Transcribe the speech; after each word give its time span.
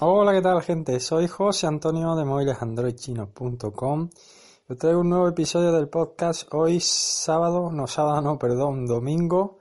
Hola, 0.00 0.32
¿qué 0.32 0.42
tal, 0.42 0.60
gente? 0.60 0.98
Soy 0.98 1.28
José 1.28 1.68
Antonio 1.68 2.16
de 2.16 2.24
móvilesandroidchinos.com. 2.24 4.10
Os 4.68 4.76
traigo 4.76 5.00
un 5.00 5.08
nuevo 5.08 5.28
episodio 5.28 5.70
del 5.70 5.88
podcast 5.88 6.52
hoy 6.52 6.80
sábado, 6.80 7.70
no 7.70 7.86
sábado, 7.86 8.20
no, 8.20 8.36
perdón, 8.36 8.86
domingo, 8.86 9.60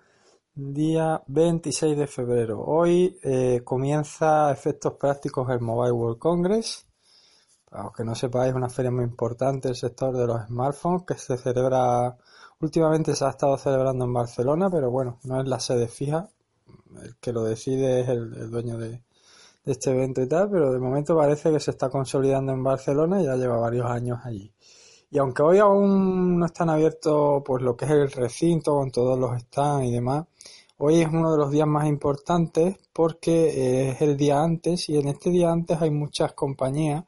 día 0.55 1.21
26 1.27 1.95
de 1.95 2.07
febrero. 2.07 2.63
Hoy 2.65 3.15
eh, 3.21 3.61
comienza 3.63 4.51
efectos 4.51 4.93
prácticos 4.93 5.47
el 5.51 5.59
Mobile 5.59 5.91
World 5.91 6.17
Congress. 6.17 6.87
Para 7.69 7.83
los 7.83 7.93
que 7.93 8.03
no 8.03 8.15
sepáis, 8.15 8.49
es 8.49 8.55
una 8.55 8.69
feria 8.69 8.89
muy 8.89 9.03
importante 9.03 9.67
del 9.67 9.77
sector 9.77 10.17
de 10.17 10.25
los 10.25 10.47
smartphones 10.47 11.03
que 11.05 11.13
se 11.13 11.37
celebra, 11.37 12.17
últimamente 12.59 13.15
se 13.15 13.23
ha 13.23 13.29
estado 13.29 13.55
celebrando 13.59 14.05
en 14.05 14.13
Barcelona, 14.13 14.67
pero 14.71 14.89
bueno, 14.89 15.19
no 15.25 15.39
es 15.39 15.47
la 15.47 15.59
sede 15.59 15.87
fija. 15.87 16.27
El 17.03 17.17
que 17.17 17.31
lo 17.31 17.43
decide 17.43 18.01
es 18.01 18.09
el 18.09 18.49
dueño 18.49 18.79
de, 18.79 19.03
de 19.65 19.71
este 19.71 19.91
evento 19.91 20.21
y 20.21 20.27
tal, 20.27 20.49
pero 20.49 20.71
de 20.71 20.79
momento 20.79 21.15
parece 21.15 21.51
que 21.51 21.59
se 21.59 21.71
está 21.71 21.89
consolidando 21.89 22.51
en 22.51 22.63
Barcelona 22.63 23.21
y 23.21 23.25
ya 23.25 23.35
lleva 23.35 23.57
varios 23.57 23.89
años 23.89 24.19
allí. 24.23 24.51
Y 25.09 25.19
aunque 25.19 25.43
hoy 25.43 25.59
aún 25.59 26.39
no 26.39 26.45
están 26.45 26.69
abiertos 26.69 27.43
pues 27.45 27.61
lo 27.61 27.77
que 27.77 27.85
es 27.85 27.91
el 27.91 28.11
recinto 28.11 28.73
con 28.73 28.91
todos 28.91 29.17
los 29.17 29.39
stands 29.39 29.85
y 29.85 29.91
demás, 29.91 30.25
hoy 30.77 31.01
es 31.01 31.07
uno 31.07 31.31
de 31.31 31.37
los 31.37 31.51
días 31.51 31.67
más 31.67 31.87
importantes 31.87 32.77
porque 32.91 33.91
es 33.91 34.01
el 34.01 34.17
día 34.17 34.41
antes 34.41 34.89
y 34.89 34.97
en 34.97 35.09
este 35.09 35.29
día 35.29 35.51
antes 35.51 35.81
hay 35.81 35.91
muchas 35.91 36.33
compañías 36.33 37.05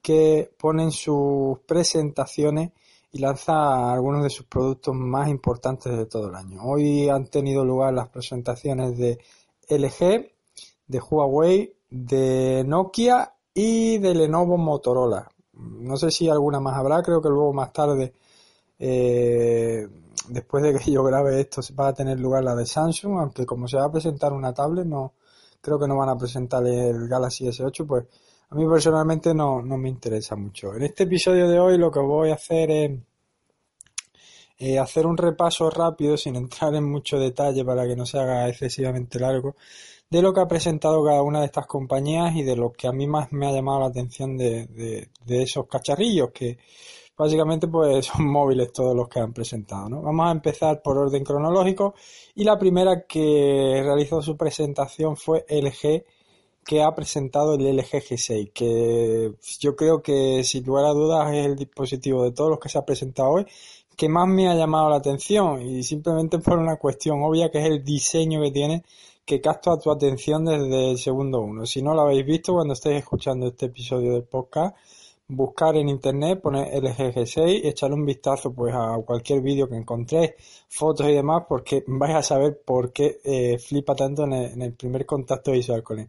que 0.00 0.50
ponen 0.58 0.90
sus 0.90 1.60
presentaciones 1.60 2.72
y 3.12 3.18
lanzan 3.18 3.90
algunos 3.90 4.22
de 4.24 4.30
sus 4.30 4.46
productos 4.46 4.94
más 4.94 5.28
importantes 5.28 5.96
de 5.96 6.06
todo 6.06 6.28
el 6.30 6.34
año. 6.34 6.62
Hoy 6.64 7.08
han 7.08 7.26
tenido 7.28 7.64
lugar 7.64 7.94
las 7.94 8.08
presentaciones 8.08 8.98
de 8.98 9.18
LG, 9.68 10.32
de 10.88 10.98
Huawei, 10.98 11.74
de 11.94 12.64
Nokia 12.66 13.34
y 13.54 13.98
de 13.98 14.14
Lenovo 14.14 14.58
Motorola. 14.58 15.30
No 15.52 15.96
sé 15.96 16.10
si 16.10 16.28
alguna 16.28 16.58
más 16.58 16.76
habrá, 16.76 17.00
creo 17.02 17.22
que 17.22 17.28
luego 17.28 17.52
más 17.52 17.72
tarde, 17.72 18.14
eh, 18.80 19.86
después 20.28 20.64
de 20.64 20.74
que 20.76 20.90
yo 20.90 21.04
grabe 21.04 21.40
esto, 21.40 21.60
va 21.78 21.88
a 21.88 21.94
tener 21.94 22.18
lugar 22.18 22.42
la 22.42 22.56
de 22.56 22.66
Samsung, 22.66 23.18
aunque 23.20 23.46
como 23.46 23.68
se 23.68 23.76
va 23.76 23.84
a 23.84 23.92
presentar 23.92 24.32
una 24.32 24.52
tablet, 24.52 24.86
no 24.86 25.12
creo 25.60 25.78
que 25.78 25.86
no 25.86 25.96
van 25.96 26.08
a 26.08 26.18
presentar 26.18 26.66
el 26.66 27.06
Galaxy 27.06 27.46
S8, 27.46 27.86
pues 27.86 28.04
a 28.50 28.56
mí 28.56 28.66
personalmente 28.68 29.32
no, 29.32 29.62
no 29.62 29.78
me 29.78 29.88
interesa 29.88 30.34
mucho. 30.34 30.74
En 30.74 30.82
este 30.82 31.04
episodio 31.04 31.48
de 31.48 31.60
hoy 31.60 31.78
lo 31.78 31.92
que 31.92 32.00
voy 32.00 32.30
a 32.30 32.34
hacer 32.34 32.70
es 32.72 32.90
eh, 34.58 34.78
hacer 34.80 35.06
un 35.06 35.16
repaso 35.16 35.70
rápido, 35.70 36.16
sin 36.16 36.34
entrar 36.34 36.74
en 36.74 36.90
mucho 36.90 37.18
detalle 37.18 37.64
para 37.64 37.86
que 37.86 37.94
no 37.94 38.04
se 38.04 38.18
haga 38.18 38.48
excesivamente 38.48 39.20
largo, 39.20 39.54
de 40.14 40.22
lo 40.22 40.32
que 40.32 40.40
ha 40.40 40.46
presentado 40.46 41.04
cada 41.04 41.22
una 41.22 41.40
de 41.40 41.46
estas 41.46 41.66
compañías 41.66 42.36
y 42.36 42.44
de 42.44 42.54
lo 42.54 42.70
que 42.70 42.86
a 42.86 42.92
mí 42.92 43.04
más 43.08 43.32
me 43.32 43.48
ha 43.48 43.52
llamado 43.52 43.80
la 43.80 43.86
atención 43.86 44.36
de, 44.36 45.08
esos 45.26 45.66
cacharrillos 45.66 46.30
que 46.32 46.56
básicamente 47.18 47.66
pues 47.66 48.06
son 48.14 48.30
móviles 48.30 48.72
todos 48.72 48.94
los 48.94 49.08
que 49.08 49.18
han 49.18 49.32
presentado. 49.32 49.88
¿no? 49.88 50.02
Vamos 50.02 50.28
a 50.28 50.30
empezar 50.30 50.80
por 50.82 50.98
orden 50.98 51.24
cronológico 51.24 51.94
y 52.36 52.44
la 52.44 52.56
primera 52.56 53.06
que 53.08 53.80
realizó 53.82 54.22
su 54.22 54.36
presentación 54.36 55.16
fue 55.16 55.44
LG 55.48 56.04
que 56.64 56.80
ha 56.80 56.94
presentado 56.94 57.54
el 57.54 57.76
LG 57.76 58.00
G6 58.08 58.52
que 58.52 59.32
yo 59.58 59.74
creo 59.74 60.00
que 60.00 60.44
sin 60.44 60.64
lugar 60.64 60.94
dudas 60.94 61.34
es 61.34 61.44
el 61.44 61.56
dispositivo 61.56 62.22
de 62.22 62.30
todos 62.30 62.50
los 62.50 62.60
que 62.60 62.68
se 62.68 62.78
ha 62.78 62.86
presentado 62.86 63.30
hoy 63.30 63.46
que 63.96 64.08
más 64.08 64.28
me 64.28 64.48
ha 64.48 64.54
llamado 64.54 64.88
la 64.90 64.96
atención 64.96 65.60
y 65.60 65.82
simplemente 65.82 66.38
por 66.38 66.56
una 66.58 66.76
cuestión 66.76 67.20
obvia 67.24 67.50
que 67.50 67.58
es 67.58 67.66
el 67.66 67.84
diseño 67.84 68.40
que 68.42 68.52
tiene 68.52 68.84
que 69.24 69.40
capta 69.40 69.78
tu 69.78 69.90
atención 69.90 70.44
desde 70.44 70.90
el 70.90 70.98
segundo 70.98 71.40
uno. 71.40 71.66
Si 71.66 71.82
no 71.82 71.94
lo 71.94 72.02
habéis 72.02 72.26
visto 72.26 72.52
cuando 72.52 72.74
estéis 72.74 72.98
escuchando 72.98 73.46
este 73.48 73.66
episodio 73.66 74.12
del 74.12 74.24
podcast, 74.24 74.76
buscar 75.28 75.76
en 75.76 75.88
internet, 75.88 76.40
poner 76.40 76.68
LG6 76.82 77.62
y 77.64 77.68
echarle 77.68 77.96
un 77.96 78.04
vistazo 78.04 78.52
pues 78.52 78.74
a 78.74 78.96
cualquier 79.04 79.40
vídeo 79.40 79.68
que 79.68 79.76
encontréis, 79.76 80.32
fotos 80.68 81.08
y 81.08 81.12
demás, 81.12 81.44
porque 81.48 81.84
vais 81.86 82.14
a 82.14 82.22
saber 82.22 82.60
por 82.64 82.92
qué 82.92 83.20
eh, 83.24 83.58
flipa 83.58 83.94
tanto 83.94 84.24
en 84.24 84.60
el, 84.62 84.72
primer 84.74 85.06
contacto 85.06 85.52
visual 85.52 85.82
con 85.82 86.00
él. 86.00 86.08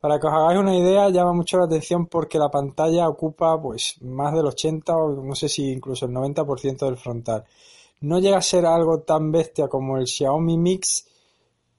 Para 0.00 0.18
que 0.18 0.26
os 0.26 0.32
hagáis 0.32 0.58
una 0.58 0.76
idea, 0.76 1.08
llama 1.10 1.32
mucho 1.32 1.58
la 1.58 1.64
atención 1.64 2.06
porque 2.06 2.38
la 2.38 2.50
pantalla 2.50 3.08
ocupa 3.08 3.60
pues 3.60 3.96
más 4.02 4.34
del 4.34 4.46
80 4.46 4.96
o 4.96 5.22
no 5.22 5.34
sé 5.34 5.48
si 5.48 5.70
incluso 5.70 6.06
el 6.06 6.12
90% 6.12 6.86
del 6.86 6.96
frontal. 6.96 7.44
No 8.00 8.18
llega 8.18 8.38
a 8.38 8.42
ser 8.42 8.66
algo 8.66 9.00
tan 9.00 9.30
bestia 9.30 9.68
como 9.68 9.96
el 9.98 10.08
Xiaomi 10.08 10.58
Mix, 10.58 11.06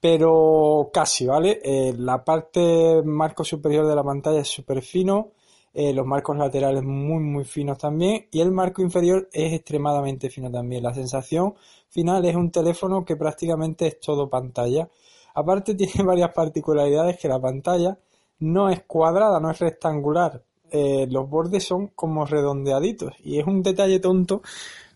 pero 0.04 0.90
casi, 0.92 1.24
¿vale? 1.24 1.62
Eh, 1.64 1.94
la 1.96 2.22
parte 2.22 3.00
marco 3.02 3.42
superior 3.42 3.86
de 3.86 3.94
la 3.94 4.04
pantalla 4.04 4.40
es 4.40 4.48
súper 4.48 4.82
fino, 4.82 5.30
eh, 5.72 5.94
los 5.94 6.04
marcos 6.04 6.36
laterales 6.36 6.82
muy 6.82 7.20
muy 7.20 7.44
finos 7.46 7.78
también 7.78 8.26
y 8.30 8.42
el 8.42 8.52
marco 8.52 8.82
inferior 8.82 9.30
es 9.32 9.54
extremadamente 9.54 10.28
fino 10.28 10.50
también. 10.50 10.82
La 10.82 10.92
sensación 10.92 11.54
final 11.88 12.22
es 12.26 12.36
un 12.36 12.50
teléfono 12.50 13.02
que 13.02 13.16
prácticamente 13.16 13.86
es 13.86 13.98
todo 13.98 14.28
pantalla. 14.28 14.90
Aparte 15.36 15.74
tiene 15.74 16.04
varias 16.04 16.34
particularidades 16.34 17.18
que 17.18 17.28
la 17.28 17.40
pantalla 17.40 17.96
no 18.40 18.68
es 18.68 18.82
cuadrada, 18.82 19.40
no 19.40 19.50
es 19.52 19.58
rectangular. 19.58 20.42
Eh, 20.70 21.06
los 21.10 21.30
bordes 21.30 21.64
son 21.64 21.86
como 21.94 22.26
redondeaditos 22.26 23.14
y 23.22 23.38
es 23.38 23.46
un 23.46 23.62
detalle 23.62 24.00
tonto 24.00 24.42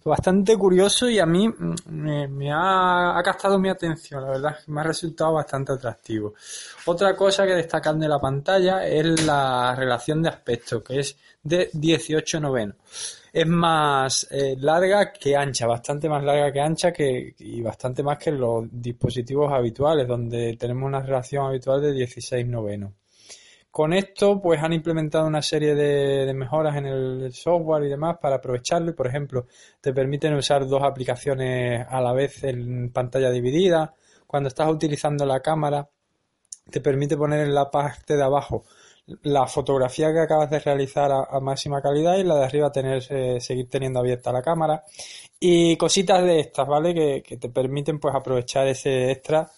bastante 0.08 0.56
curioso 0.56 1.08
y 1.08 1.18
a 1.18 1.26
mí 1.26 1.48
mm, 1.48 1.74
me, 1.86 2.50
ha, 2.52 3.20
captado 3.24 3.58
mi 3.58 3.68
atención, 3.68 4.22
la 4.22 4.30
verdad, 4.30 4.56
me 4.66 4.80
ha 4.80 4.84
resultado 4.84 5.34
bastante 5.34 5.72
atractivo. 5.72 6.34
Otra 6.86 7.14
cosa 7.14 7.46
que 7.46 7.54
destacan 7.54 7.98
de 8.00 8.08
la 8.08 8.18
pantalla 8.18 8.86
es 8.86 9.24
la 9.24 9.74
relación 9.76 10.22
de 10.22 10.30
aspecto, 10.30 10.82
que 10.82 11.00
es 11.00 11.16
de 11.42 11.70
18 11.72 12.40
noveno. 12.40 12.74
Es 13.32 13.46
más 13.46 14.26
eh, 14.30 14.56
larga 14.58 15.12
que 15.12 15.36
ancha, 15.36 15.66
bastante 15.66 16.08
más 16.08 16.24
larga 16.24 16.50
que 16.50 16.60
ancha 16.60 16.92
que, 16.92 17.34
y 17.38 17.62
bastante 17.62 18.02
más 18.02 18.18
que 18.18 18.32
los 18.32 18.66
dispositivos 18.70 19.52
habituales, 19.52 20.08
donde 20.08 20.56
tenemos 20.56 20.88
una 20.88 21.00
relación 21.00 21.46
habitual 21.46 21.82
de 21.82 21.92
16 21.92 22.46
noveno. 22.46 22.94
Con 23.70 23.92
esto, 23.92 24.40
pues 24.40 24.62
han 24.62 24.72
implementado 24.72 25.26
una 25.26 25.42
serie 25.42 25.74
de, 25.74 26.32
mejoras 26.34 26.76
en 26.76 26.86
el 26.86 27.32
software 27.32 27.84
y 27.84 27.88
demás 27.88 28.16
para 28.20 28.36
aprovecharlo. 28.36 28.94
por 28.94 29.06
ejemplo, 29.06 29.46
te 29.80 29.92
permiten 29.92 30.34
usar 30.34 30.66
dos 30.66 30.82
aplicaciones 30.82 31.86
a 31.88 32.00
la 32.00 32.12
vez 32.12 32.44
en 32.44 32.90
pantalla 32.92 33.30
dividida. 33.30 33.94
Cuando 34.26 34.48
estás 34.48 34.68
utilizando 34.70 35.24
la 35.26 35.40
cámara, 35.40 35.88
te 36.70 36.80
permite 36.80 37.16
poner 37.16 37.40
en 37.46 37.54
la 37.54 37.70
parte 37.70 38.16
de 38.16 38.22
abajo 38.22 38.64
la 39.22 39.46
fotografía 39.46 40.12
que 40.12 40.20
acabas 40.20 40.50
de 40.50 40.58
realizar 40.60 41.10
a, 41.12 41.40
máxima 41.40 41.80
calidad 41.80 42.18
y 42.18 42.24
la 42.24 42.36
de 42.36 42.44
arriba 42.44 42.70
tener, 42.70 43.02
eh, 43.10 43.40
seguir 43.40 43.68
teniendo 43.68 44.00
abierta 44.00 44.32
la 44.32 44.42
cámara. 44.42 44.84
Y 45.40 45.76
cositas 45.76 46.22
de 46.24 46.40
estas, 46.40 46.66
¿vale? 46.66 46.94
Que, 46.94 47.22
que 47.22 47.36
te 47.36 47.48
permiten 47.48 47.98
pues 48.00 48.14
aprovechar 48.14 48.66
ese 48.66 49.10
extra 49.10 49.50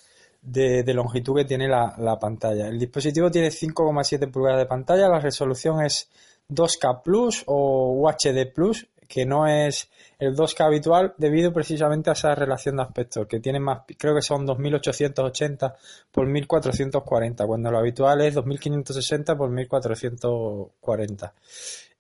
de, 0.43 0.95
longitud 0.95 1.37
que 1.37 1.45
tiene 1.45 1.69
la, 1.69 2.19
pantalla. 2.21 2.69
El 2.69 2.79
dispositivo 2.79 3.31
tiene 3.31 3.49
5,7 3.49 4.31
pulgadas 4.31 4.61
de 4.61 4.67
pantalla, 4.67 5.09
la 5.09 5.21
resolución 5.21 5.83
es 5.83 6.09
2K 6.49 7.03
Plus 7.03 7.43
o 7.47 7.93
UHD 7.93 8.53
Plus, 8.53 8.87
que 9.07 9.27
no 9.27 9.47
es 9.47 9.91
el 10.19 10.37
2K 10.37 10.67
habitual 10.67 11.15
debido 11.19 11.53
precisamente 11.53 12.11
a 12.11 12.13
esa 12.13 12.35
relación 12.35 12.77
de 12.77 12.83
aspectos, 12.83 13.27
que 13.27 13.41
tiene 13.41 13.59
más, 13.59 13.83
creo 13.99 14.15
que 14.15 14.23
son 14.23 14.47
2880 14.47 15.75
por 16.13 16.27
1440, 16.27 17.47
cuando 17.47 17.71
lo 17.71 17.79
habitual 17.79 18.21
es 18.21 18.35
2560 18.35 19.37
por 19.37 19.51
1440. 19.51 21.35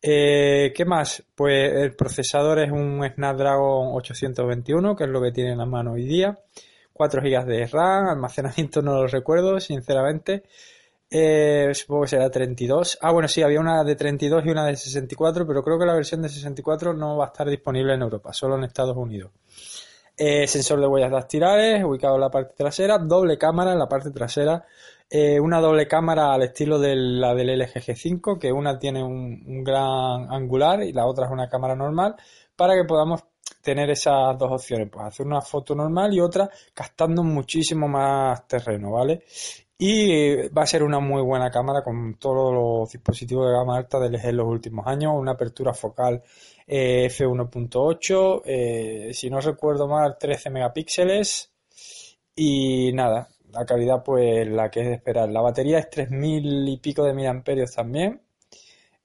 Eh, 0.02 0.72
¿Qué 0.74 0.84
más? 0.84 1.22
Pues 1.34 1.72
el 1.74 1.94
procesador 1.94 2.60
es 2.60 2.70
un 2.70 3.02
Snapdragon 3.14 3.90
821, 3.92 4.96
que 4.96 5.04
es 5.04 5.10
lo 5.10 5.20
que 5.20 5.32
tiene 5.32 5.52
en 5.52 5.58
la 5.58 5.66
mano 5.66 5.92
hoy 5.92 6.04
día. 6.04 6.38
4 7.00 7.22
GB 7.22 7.46
de 7.46 7.66
RAM, 7.66 8.08
almacenamiento 8.08 8.82
no 8.82 8.92
lo 8.92 9.06
recuerdo, 9.06 9.58
sinceramente. 9.58 10.42
Eh, 11.10 11.70
supongo 11.72 12.02
que 12.02 12.08
será 12.08 12.30
32. 12.30 12.98
Ah, 13.00 13.10
bueno, 13.10 13.26
sí, 13.26 13.40
había 13.40 13.58
una 13.58 13.82
de 13.84 13.96
32 13.96 14.44
y 14.44 14.50
una 14.50 14.66
de 14.66 14.76
64, 14.76 15.46
pero 15.46 15.64
creo 15.64 15.78
que 15.78 15.86
la 15.86 15.94
versión 15.94 16.20
de 16.20 16.28
64 16.28 16.92
no 16.92 17.16
va 17.16 17.24
a 17.24 17.28
estar 17.28 17.48
disponible 17.48 17.94
en 17.94 18.02
Europa, 18.02 18.34
solo 18.34 18.58
en 18.58 18.64
Estados 18.64 18.98
Unidos. 18.98 19.32
Eh, 20.14 20.46
sensor 20.46 20.78
de 20.78 20.88
huellas 20.88 21.10
dactilares, 21.10 21.82
ubicado 21.82 22.16
en 22.16 22.20
la 22.20 22.30
parte 22.30 22.52
trasera, 22.54 22.98
doble 22.98 23.38
cámara 23.38 23.72
en 23.72 23.78
la 23.78 23.88
parte 23.88 24.10
trasera, 24.10 24.66
eh, 25.08 25.40
una 25.40 25.58
doble 25.58 25.88
cámara 25.88 26.34
al 26.34 26.42
estilo 26.42 26.78
de 26.78 26.96
la 26.96 27.34
del 27.34 27.58
LG 27.58 27.80
G5, 27.80 28.38
que 28.38 28.52
una 28.52 28.78
tiene 28.78 29.02
un, 29.02 29.42
un 29.46 29.64
gran 29.64 30.30
angular 30.30 30.82
y 30.82 30.92
la 30.92 31.06
otra 31.06 31.24
es 31.24 31.32
una 31.32 31.48
cámara 31.48 31.74
normal, 31.74 32.16
para 32.56 32.74
que 32.74 32.84
podamos 32.84 33.22
tener 33.60 33.90
esas 33.90 34.38
dos 34.38 34.52
opciones, 34.52 34.88
pues 34.90 35.06
hacer 35.06 35.26
una 35.26 35.40
foto 35.40 35.74
normal 35.74 36.12
y 36.14 36.20
otra 36.20 36.48
gastando 36.74 37.22
muchísimo 37.22 37.88
más 37.88 38.46
terreno, 38.46 38.92
¿vale? 38.92 39.22
Y 39.78 40.48
va 40.48 40.62
a 40.62 40.66
ser 40.66 40.82
una 40.82 41.00
muy 41.00 41.22
buena 41.22 41.50
cámara 41.50 41.82
con 41.82 42.16
todos 42.16 42.52
los 42.52 42.92
dispositivos 42.92 43.46
de 43.46 43.52
gama 43.54 43.78
alta 43.78 43.98
del 43.98 44.12
LG 44.12 44.26
en 44.26 44.36
los 44.36 44.46
últimos 44.46 44.86
años, 44.86 45.14
una 45.16 45.32
apertura 45.32 45.72
focal 45.72 46.22
eh, 46.66 47.08
f1.8, 47.10 48.42
eh, 48.44 49.10
si 49.14 49.30
no 49.30 49.40
recuerdo 49.40 49.88
mal 49.88 50.16
13 50.18 50.50
megapíxeles 50.50 51.50
y 52.36 52.92
nada, 52.92 53.28
la 53.52 53.64
calidad 53.64 54.02
pues 54.04 54.46
la 54.48 54.70
que 54.70 54.80
es 54.80 54.86
de 54.88 54.94
esperar. 54.94 55.28
La 55.30 55.40
batería 55.40 55.78
es 55.78 55.88
3000 55.90 56.68
y 56.68 56.76
pico 56.78 57.04
de 57.04 57.14
miliamperios 57.14 57.74
también. 57.74 58.20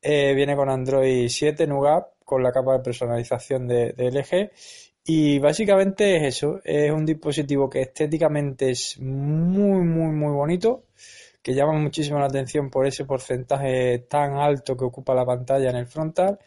Eh, 0.01 0.33
viene 0.35 0.55
con 0.55 0.69
Android 0.69 1.27
7 1.29 1.65
Nougat 1.67 2.14
con 2.25 2.43
la 2.43 2.51
capa 2.51 2.73
de 2.73 2.83
personalización 2.83 3.67
de, 3.67 3.93
de, 3.93 4.11
LG 4.11 4.51
y 5.05 5.39
básicamente 5.39 6.17
es 6.17 6.35
eso, 6.35 6.59
es 6.63 6.91
un 6.91 7.05
dispositivo 7.05 7.69
que 7.69 7.81
estéticamente 7.81 8.71
es 8.71 8.99
muy 8.99 9.85
muy 9.85 10.11
muy 10.11 10.33
bonito, 10.33 10.85
que 11.41 11.53
llama 11.53 11.73
muchísimo 11.73 12.19
la 12.19 12.25
atención 12.25 12.69
por 12.71 12.87
ese 12.87 13.05
porcentaje 13.05 13.99
tan 14.09 14.33
alto 14.33 14.75
que 14.75 14.83
ocupa 14.83 15.13
la 15.13 15.25
pantalla 15.25 15.69
en 15.69 15.75
el 15.77 15.87
frontal. 15.87 16.39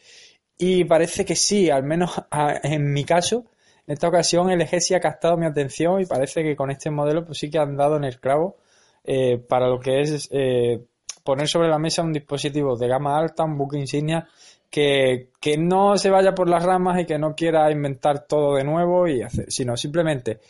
Y 0.59 0.85
parece 0.85 1.25
que 1.25 1.37
sí, 1.37 1.71
al 1.71 1.85
menos 1.85 2.11
en 2.65 2.93
mi 2.93 3.05
caso, 3.05 3.47
en 3.87 3.95
esta 3.95 4.09
ocasión 4.09 4.51
el 4.51 4.61
eje 4.61 4.81
sí 4.81 4.95
ha 4.95 5.01
captado 5.01 5.37
mi 5.37 5.47
atención 5.47 6.01
y 6.01 6.07
parece 6.07 6.43
que 6.43 6.57
con 6.57 6.71
este 6.71 6.91
modelo 6.91 7.25
pues 7.25 7.39
sí 7.39 7.49
que 7.49 7.59
han 7.59 7.77
dado 7.77 7.97
en 7.97 8.05
el 8.05 8.19
clavo 8.19 8.57
eh, 9.05 9.39
para 9.39 9.69
lo 9.69 9.79
que 9.81 10.01
es 10.01 10.29
eh, 10.33 10.85
poner 11.25 11.49
sobre 11.49 11.69
la 11.69 11.79
mesa 11.79 12.03
un 12.03 12.13
dispositivo 12.13 12.77
de 12.77 12.89
gama 12.89 13.19
alta, 13.19 13.45
un 13.45 13.57
buque 13.57 13.79
insignia 13.79 14.29
que, 14.70 15.31
que, 15.41 15.56
no 15.56 15.97
se 15.97 16.11
vaya 16.11 16.35
por 16.35 16.49
las 16.49 16.62
ramas 16.62 17.00
y 17.00 17.06
que 17.06 17.19
no 17.19 17.35
quiera 17.35 17.70
inventar 17.70 18.26
todo 18.26 18.56
de 18.56 18.65
nuevo 18.65 19.09
y 19.09 19.23
hacer, 19.23 19.50
sino 19.50 19.76
simplemente 19.76 20.41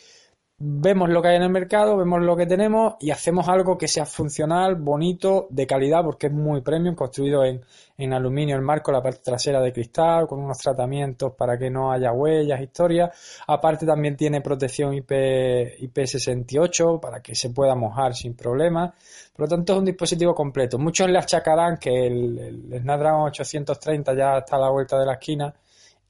vemos 0.61 1.09
lo 1.09 1.21
que 1.21 1.29
hay 1.29 1.37
en 1.37 1.43
el 1.43 1.49
mercado, 1.49 1.95
vemos 1.95 2.21
lo 2.21 2.35
que 2.35 2.45
tenemos 2.45 2.95
y 2.99 3.11
hacemos 3.11 3.47
algo 3.47 3.77
que 3.77 3.87
sea 3.87 4.05
funcional, 4.05 4.75
bonito, 4.75 5.47
de 5.49 5.65
calidad, 5.65 6.03
porque 6.03 6.27
es 6.27 6.33
muy 6.33 6.59
premium, 6.61 6.95
construido 6.95 7.45
en, 7.45 7.61
en 7.97 8.13
aluminio 8.13 8.57
el 8.57 8.61
marco, 8.61 8.91
la 8.91 9.01
parte 9.01 9.21
trasera 9.23 9.61
de 9.61 9.71
cristal, 9.71 10.27
con 10.27 10.39
unos 10.39 10.57
tratamientos 10.57 11.33
para 11.33 11.57
que 11.57 11.69
no 11.69 11.91
haya 11.93 12.11
huellas, 12.11 12.59
historias. 12.61 13.41
Aparte 13.47 13.85
también 13.85 14.17
tiene 14.17 14.41
protección 14.41 14.93
IP, 14.93 15.11
IP68 15.11 16.99
para 16.99 17.21
que 17.21 17.35
se 17.35 17.51
pueda 17.51 17.73
mojar 17.75 18.13
sin 18.13 18.35
problema. 18.35 18.93
Por 19.33 19.45
lo 19.45 19.47
tanto 19.47 19.73
es 19.73 19.79
un 19.79 19.85
dispositivo 19.85 20.35
completo. 20.35 20.77
Muchos 20.77 21.09
le 21.09 21.19
achacarán 21.19 21.77
que 21.77 22.07
el, 22.07 22.37
el 22.73 22.81
Snapdragon 22.81 23.27
830 23.27 24.13
ya 24.13 24.37
está 24.39 24.57
a 24.57 24.59
la 24.59 24.69
vuelta 24.69 24.99
de 24.99 25.05
la 25.05 25.13
esquina 25.13 25.53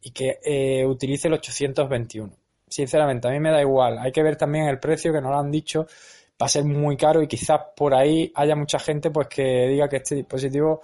y 0.01 0.09
que 0.11 0.39
eh, 0.43 0.85
utilice 0.87 1.27
el 1.27 1.35
821 1.35 2.48
sinceramente, 2.69 3.27
a 3.27 3.31
mí 3.31 3.39
me 3.39 3.51
da 3.51 3.61
igual. 3.61 3.97
Hay 3.99 4.11
que 4.11 4.23
ver 4.23 4.35
también 4.35 4.67
el 4.67 4.79
precio, 4.79 5.11
que 5.11 5.21
nos 5.21 5.31
lo 5.31 5.39
han 5.39 5.51
dicho, 5.51 5.87
va 6.41 6.45
a 6.45 6.49
ser 6.49 6.63
muy 6.63 6.95
caro 6.95 7.21
y 7.21 7.27
quizás 7.27 7.59
por 7.75 7.93
ahí 7.93 8.31
haya 8.35 8.55
mucha 8.55 8.79
gente 8.79 9.11
pues 9.11 9.27
que 9.27 9.67
diga 9.67 9.89
que 9.89 9.97
este 9.97 10.15
dispositivo 10.15 10.81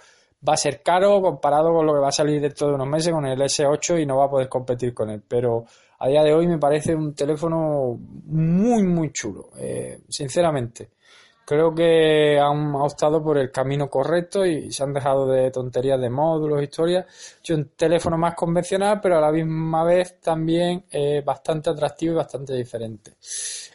va 0.48 0.54
a 0.54 0.58
ser 0.58 0.82
caro 0.84 1.22
comparado 1.22 1.74
con 1.74 1.86
lo 1.86 1.94
que 1.94 2.00
va 2.00 2.10
a 2.10 2.12
salir 2.12 2.42
dentro 2.42 2.68
de 2.68 2.76
unos 2.76 2.88
meses 2.88 3.14
con 3.14 3.26
el 3.26 3.40
S8 3.40 4.02
y 4.02 4.06
no 4.06 4.18
va 4.18 4.26
a 4.26 4.30
poder 4.30 4.50
competir 4.50 4.94
con 4.94 5.10
él. 5.10 5.24
Pero 5.28 5.66
a 6.00 6.08
día 6.08 6.24
de 6.24 6.34
hoy 6.34 6.48
me 6.48 6.58
parece 6.58 6.94
un 6.94 7.14
teléfono 7.14 7.98
muy, 8.26 8.84
muy 8.84 9.12
chulo, 9.12 9.50
eh, 9.58 10.02
sinceramente 10.10 10.95
creo 11.46 11.74
que 11.74 12.40
han 12.40 12.74
optado 12.76 13.24
por 13.24 13.38
el 13.38 13.52
camino 13.52 13.90
correcto 13.90 14.46
y 14.46 14.72
se 14.72 14.84
han 14.84 14.94
dejado 14.94 15.28
de 15.28 15.52
tonterías 15.52 16.02
de 16.02 16.10
módulos, 16.10 16.64
historias. 16.64 17.06
Un 17.50 17.70
teléfono 17.76 18.18
más 18.18 18.36
convencional, 18.36 19.00
pero 19.02 19.18
a 19.18 19.22
la 19.22 19.32
misma 19.32 19.84
vez 19.84 20.20
también 20.20 20.86
bastante 21.24 21.70
atractivo 21.70 22.14
y 22.14 22.18
bastante 22.18 22.54
diferente. 22.54 23.14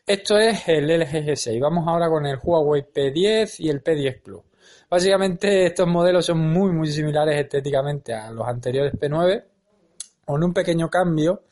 Esto 0.07 0.39
es 0.39 0.67
el 0.69 0.87
LG 0.87 1.25
G6. 1.25 1.61
Vamos 1.61 1.87
ahora 1.87 2.09
con 2.09 2.27
el 2.27 2.39
Huawei 2.43 2.83
P10 2.83 3.61
y 3.61 3.69
el 3.69 3.83
P10 3.83 4.23
Plus. 4.23 4.43
Básicamente 4.89 5.67
estos 5.67 5.87
modelos 5.87 6.27
son 6.27 6.39
muy 6.39 6.73
muy 6.73 6.89
similares 6.89 7.39
estéticamente 7.39 8.13
a 8.13 8.33
los 8.33 8.45
anteriores 8.49 8.93
P9, 8.95 9.45
con 10.31 10.43
un 10.43 10.53
pequeño 10.53 10.89
cambio 10.89 11.43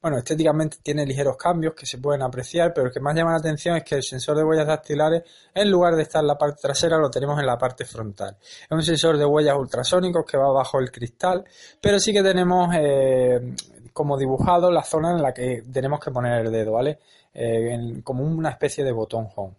bueno, 0.00 0.18
estéticamente 0.18 0.78
tiene 0.80 1.04
ligeros 1.04 1.36
cambios 1.36 1.74
que 1.74 1.84
se 1.84 1.98
pueden 1.98 2.22
apreciar, 2.22 2.72
pero 2.72 2.86
el 2.86 2.92
que 2.92 3.00
más 3.00 3.16
llama 3.16 3.32
la 3.32 3.38
atención 3.38 3.76
es 3.76 3.82
que 3.82 3.96
el 3.96 4.02
sensor 4.02 4.36
de 4.36 4.44
huellas 4.44 4.66
dactilares, 4.66 5.24
en 5.52 5.70
lugar 5.70 5.96
de 5.96 6.02
estar 6.02 6.20
en 6.20 6.28
la 6.28 6.38
parte 6.38 6.60
trasera, 6.62 6.98
lo 6.98 7.10
tenemos 7.10 7.38
en 7.40 7.46
la 7.46 7.58
parte 7.58 7.84
frontal. 7.84 8.36
Es 8.40 8.70
un 8.70 8.82
sensor 8.82 9.18
de 9.18 9.24
huellas 9.24 9.56
ultrasónicos 9.58 10.24
que 10.24 10.38
va 10.38 10.52
bajo 10.52 10.78
el 10.78 10.92
cristal, 10.92 11.44
pero 11.80 11.98
sí 11.98 12.12
que 12.12 12.22
tenemos 12.22 12.72
eh, 12.78 13.54
como 13.92 14.16
dibujado 14.16 14.70
la 14.70 14.84
zona 14.84 15.10
en 15.10 15.22
la 15.22 15.32
que 15.32 15.64
tenemos 15.72 15.98
que 15.98 16.12
poner 16.12 16.46
el 16.46 16.52
dedo, 16.52 16.72
¿vale? 16.72 17.00
Eh, 17.34 18.00
como 18.04 18.22
una 18.22 18.50
especie 18.50 18.84
de 18.84 18.92
botón 18.92 19.26
home. 19.34 19.54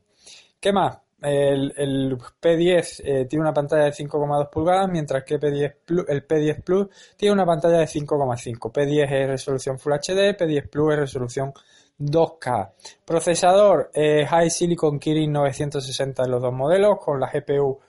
¿Qué 0.59 0.71
más? 0.71 0.99
El, 1.21 2.17
P10 2.17 3.01
eh, 3.03 3.25
tiene 3.25 3.43
una 3.43 3.53
pantalla 3.53 3.85
de 3.85 3.91
5,2 3.91 4.49
pulgadas, 4.49 4.89
mientras 4.89 5.23
que 5.23 5.39
P10 5.39 6.05
el 6.07 6.27
P10 6.27 6.63
Plus 6.63 6.87
tiene 7.17 7.33
una 7.33 7.45
pantalla 7.45 7.79
de 7.79 7.85
5,5. 7.85 8.71
P10 8.71 9.11
es 9.11 9.27
resolución 9.27 9.79
Full 9.79 9.93
HD, 9.93 10.37
P10 10.37 10.69
Plus 10.69 10.93
es 10.93 10.99
resolución 10.99 11.53
2K. 11.99 12.71
Procesador 13.05 13.91
eh, 13.93 14.25
High 14.25 14.49
Silicon 14.49 14.99
Kirin 14.99 15.31
960 15.33 16.23
en 16.23 16.31
los 16.31 16.41
dos 16.41 16.53
modelos, 16.53 16.99
con 16.99 17.19
la 17.19 17.29
GPU 17.29 17.79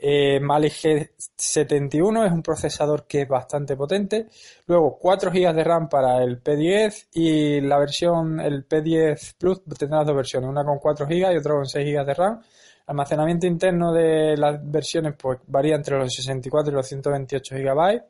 eh, 0.00 0.38
Mali 0.40 0.68
G71 0.68 2.26
es 2.26 2.32
un 2.32 2.42
procesador 2.42 3.06
que 3.06 3.22
es 3.22 3.28
bastante 3.28 3.76
potente. 3.76 4.28
Luego 4.66 4.96
4 4.98 5.30
GB 5.30 5.52
de 5.54 5.64
RAM 5.64 5.88
para 5.88 6.22
el 6.22 6.42
P10 6.42 7.08
y 7.14 7.60
la 7.60 7.78
versión, 7.78 8.40
el 8.40 8.66
P10 8.68 9.34
Plus 9.36 9.62
tendrá 9.78 10.04
dos 10.04 10.14
versiones, 10.14 10.48
una 10.48 10.64
con 10.64 10.78
4 10.78 11.06
GB 11.06 11.32
y 11.32 11.36
otra 11.36 11.54
con 11.54 11.66
6 11.66 11.84
GB 11.84 12.06
de 12.06 12.14
RAM. 12.14 12.40
Almacenamiento 12.88 13.46
interno 13.46 13.92
de 13.92 14.34
las 14.38 14.58
versiones 14.64 15.14
pues 15.20 15.38
varía 15.46 15.76
entre 15.76 15.98
los 15.98 16.12
64 16.14 16.72
y 16.72 16.74
los 16.74 16.86
128 16.86 17.56
GB. 17.56 18.02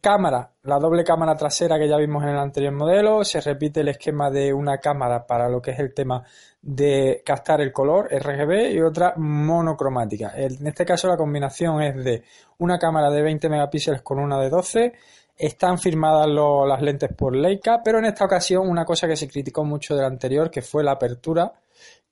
Cámara, 0.00 0.50
la 0.64 0.80
doble 0.80 1.04
cámara 1.04 1.36
trasera 1.36 1.78
que 1.78 1.88
ya 1.88 1.96
vimos 1.96 2.24
en 2.24 2.30
el 2.30 2.38
anterior 2.38 2.72
modelo, 2.72 3.22
se 3.22 3.40
repite 3.40 3.82
el 3.82 3.90
esquema 3.90 4.28
de 4.28 4.52
una 4.52 4.78
cámara 4.78 5.24
para 5.24 5.48
lo 5.48 5.62
que 5.62 5.70
es 5.70 5.78
el 5.78 5.94
tema 5.94 6.24
de 6.60 7.22
captar 7.24 7.60
el 7.60 7.70
color 7.70 8.08
RGB 8.10 8.72
y 8.72 8.80
otra 8.80 9.14
monocromática. 9.16 10.32
En 10.34 10.66
este 10.66 10.84
caso 10.84 11.06
la 11.06 11.16
combinación 11.16 11.80
es 11.80 12.04
de 12.04 12.24
una 12.58 12.80
cámara 12.80 13.08
de 13.08 13.22
20 13.22 13.48
megapíxeles 13.48 14.02
con 14.02 14.18
una 14.18 14.40
de 14.40 14.50
12. 14.50 14.92
Están 15.36 15.78
firmadas 15.78 16.26
las 16.28 16.82
lentes 16.82 17.10
por 17.16 17.36
Leica, 17.36 17.80
pero 17.84 18.00
en 18.00 18.06
esta 18.06 18.24
ocasión 18.24 18.68
una 18.68 18.84
cosa 18.84 19.06
que 19.06 19.14
se 19.14 19.28
criticó 19.28 19.64
mucho 19.64 19.94
del 19.94 20.06
anterior, 20.06 20.50
que 20.50 20.62
fue 20.62 20.82
la 20.82 20.90
apertura 20.90 21.52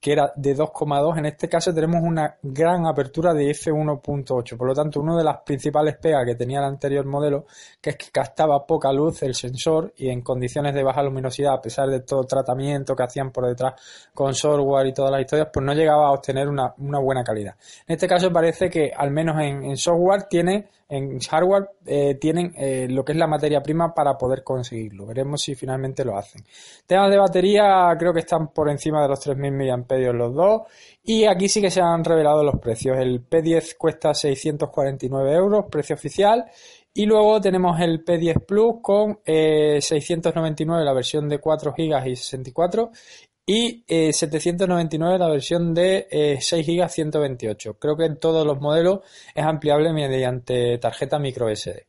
que 0.00 0.12
era 0.12 0.32
de 0.34 0.56
2,2. 0.56 1.18
En 1.18 1.26
este 1.26 1.48
caso 1.48 1.74
tenemos 1.74 2.02
una 2.02 2.36
gran 2.42 2.86
apertura 2.86 3.34
de 3.34 3.50
f1.8. 3.50 4.56
Por 4.56 4.68
lo 4.68 4.74
tanto, 4.74 5.00
una 5.00 5.16
de 5.16 5.24
las 5.24 5.42
principales 5.42 5.96
pegas 5.98 6.24
que 6.24 6.34
tenía 6.34 6.58
el 6.58 6.64
anterior 6.64 7.04
modelo, 7.04 7.44
que 7.80 7.90
es 7.90 7.96
que 7.96 8.10
captaba 8.10 8.66
poca 8.66 8.92
luz 8.92 9.22
el 9.22 9.34
sensor 9.34 9.92
y 9.96 10.08
en 10.08 10.22
condiciones 10.22 10.74
de 10.74 10.82
baja 10.82 11.02
luminosidad, 11.02 11.54
a 11.54 11.60
pesar 11.60 11.88
de 11.90 12.00
todo 12.00 12.22
el 12.22 12.26
tratamiento 12.26 12.96
que 12.96 13.02
hacían 13.02 13.30
por 13.30 13.46
detrás 13.46 13.74
con 14.14 14.34
software 14.34 14.86
y 14.86 14.94
todas 14.94 15.10
las 15.10 15.20
historias, 15.20 15.48
pues 15.52 15.64
no 15.64 15.74
llegaba 15.74 16.08
a 16.08 16.12
obtener 16.12 16.48
una, 16.48 16.74
buena 16.78 17.22
calidad. 17.22 17.54
En 17.86 17.94
este 17.94 18.08
caso 18.08 18.32
parece 18.32 18.70
que 18.70 18.92
al 18.96 19.10
menos 19.10 19.38
en 19.40 19.76
software 19.76 20.24
tiene 20.24 20.68
en 20.90 21.20
hardware 21.20 21.70
eh, 21.86 22.16
tienen 22.16 22.52
eh, 22.56 22.88
lo 22.90 23.04
que 23.04 23.12
es 23.12 23.18
la 23.18 23.28
materia 23.28 23.62
prima 23.62 23.94
para 23.94 24.18
poder 24.18 24.42
conseguirlo. 24.42 25.06
Veremos 25.06 25.40
si 25.40 25.54
finalmente 25.54 26.04
lo 26.04 26.16
hacen. 26.16 26.44
Temas 26.84 27.10
de 27.10 27.16
batería 27.16 27.94
creo 27.98 28.12
que 28.12 28.20
están 28.20 28.48
por 28.48 28.68
encima 28.68 29.00
de 29.02 29.08
los 29.08 29.24
3.000 29.24 29.86
mAh 29.86 30.12
los 30.12 30.34
dos. 30.34 30.62
Y 31.02 31.24
aquí 31.24 31.48
sí 31.48 31.60
que 31.60 31.70
se 31.70 31.80
han 31.80 32.04
revelado 32.04 32.42
los 32.42 32.58
precios. 32.58 32.98
El 32.98 33.26
P10 33.28 33.76
cuesta 33.78 34.12
649 34.12 35.32
euros, 35.32 35.66
precio 35.70 35.94
oficial. 35.94 36.44
Y 36.92 37.06
luego 37.06 37.40
tenemos 37.40 37.80
el 37.80 38.04
P10 38.04 38.44
Plus 38.44 38.74
con 38.82 39.20
699 39.24 40.82
eh, 40.82 40.84
la 40.84 40.92
versión 40.92 41.28
de 41.28 41.38
4 41.38 41.72
GB 41.72 42.08
y 42.08 42.16
64 42.16 42.90
y 43.52 43.84
799 44.12 45.16
eh, 45.16 45.18
la 45.18 45.28
versión 45.28 45.74
de 45.74 46.38
6 46.40 46.64
GB 46.64 46.88
128. 46.88 47.74
Creo 47.80 47.96
que 47.96 48.04
en 48.04 48.16
todos 48.20 48.46
los 48.46 48.60
modelos 48.60 49.00
es 49.34 49.44
ampliable 49.44 49.92
mediante 49.92 50.78
tarjeta 50.78 51.18
micro 51.18 51.48
SD. 51.48 51.88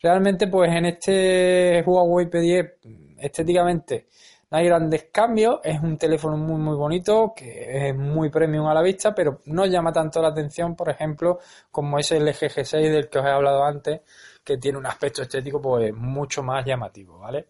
Realmente 0.00 0.46
pues 0.46 0.70
en 0.70 0.86
este 0.86 1.82
Huawei 1.84 2.26
P10 2.26 3.16
estéticamente 3.18 4.06
no 4.52 4.58
hay 4.58 4.66
grandes 4.66 5.08
cambios, 5.10 5.58
es 5.64 5.80
un 5.80 5.98
teléfono 5.98 6.36
muy 6.36 6.60
muy 6.60 6.76
bonito, 6.76 7.32
que 7.34 7.88
es 7.88 7.96
muy 7.96 8.30
premium 8.30 8.68
a 8.68 8.74
la 8.74 8.82
vista, 8.82 9.12
pero 9.12 9.40
no 9.46 9.66
llama 9.66 9.92
tanto 9.92 10.22
la 10.22 10.28
atención, 10.28 10.76
por 10.76 10.90
ejemplo, 10.90 11.40
como 11.72 11.98
es 11.98 12.12
el 12.12 12.24
LG 12.24 12.54
G6 12.54 12.88
del 12.88 13.08
que 13.08 13.18
os 13.18 13.24
he 13.24 13.30
hablado 13.30 13.64
antes, 13.64 14.02
que 14.44 14.58
tiene 14.58 14.78
un 14.78 14.86
aspecto 14.86 15.22
estético 15.22 15.60
pues 15.60 15.92
mucho 15.92 16.44
más 16.44 16.64
llamativo, 16.64 17.18
¿vale? 17.18 17.46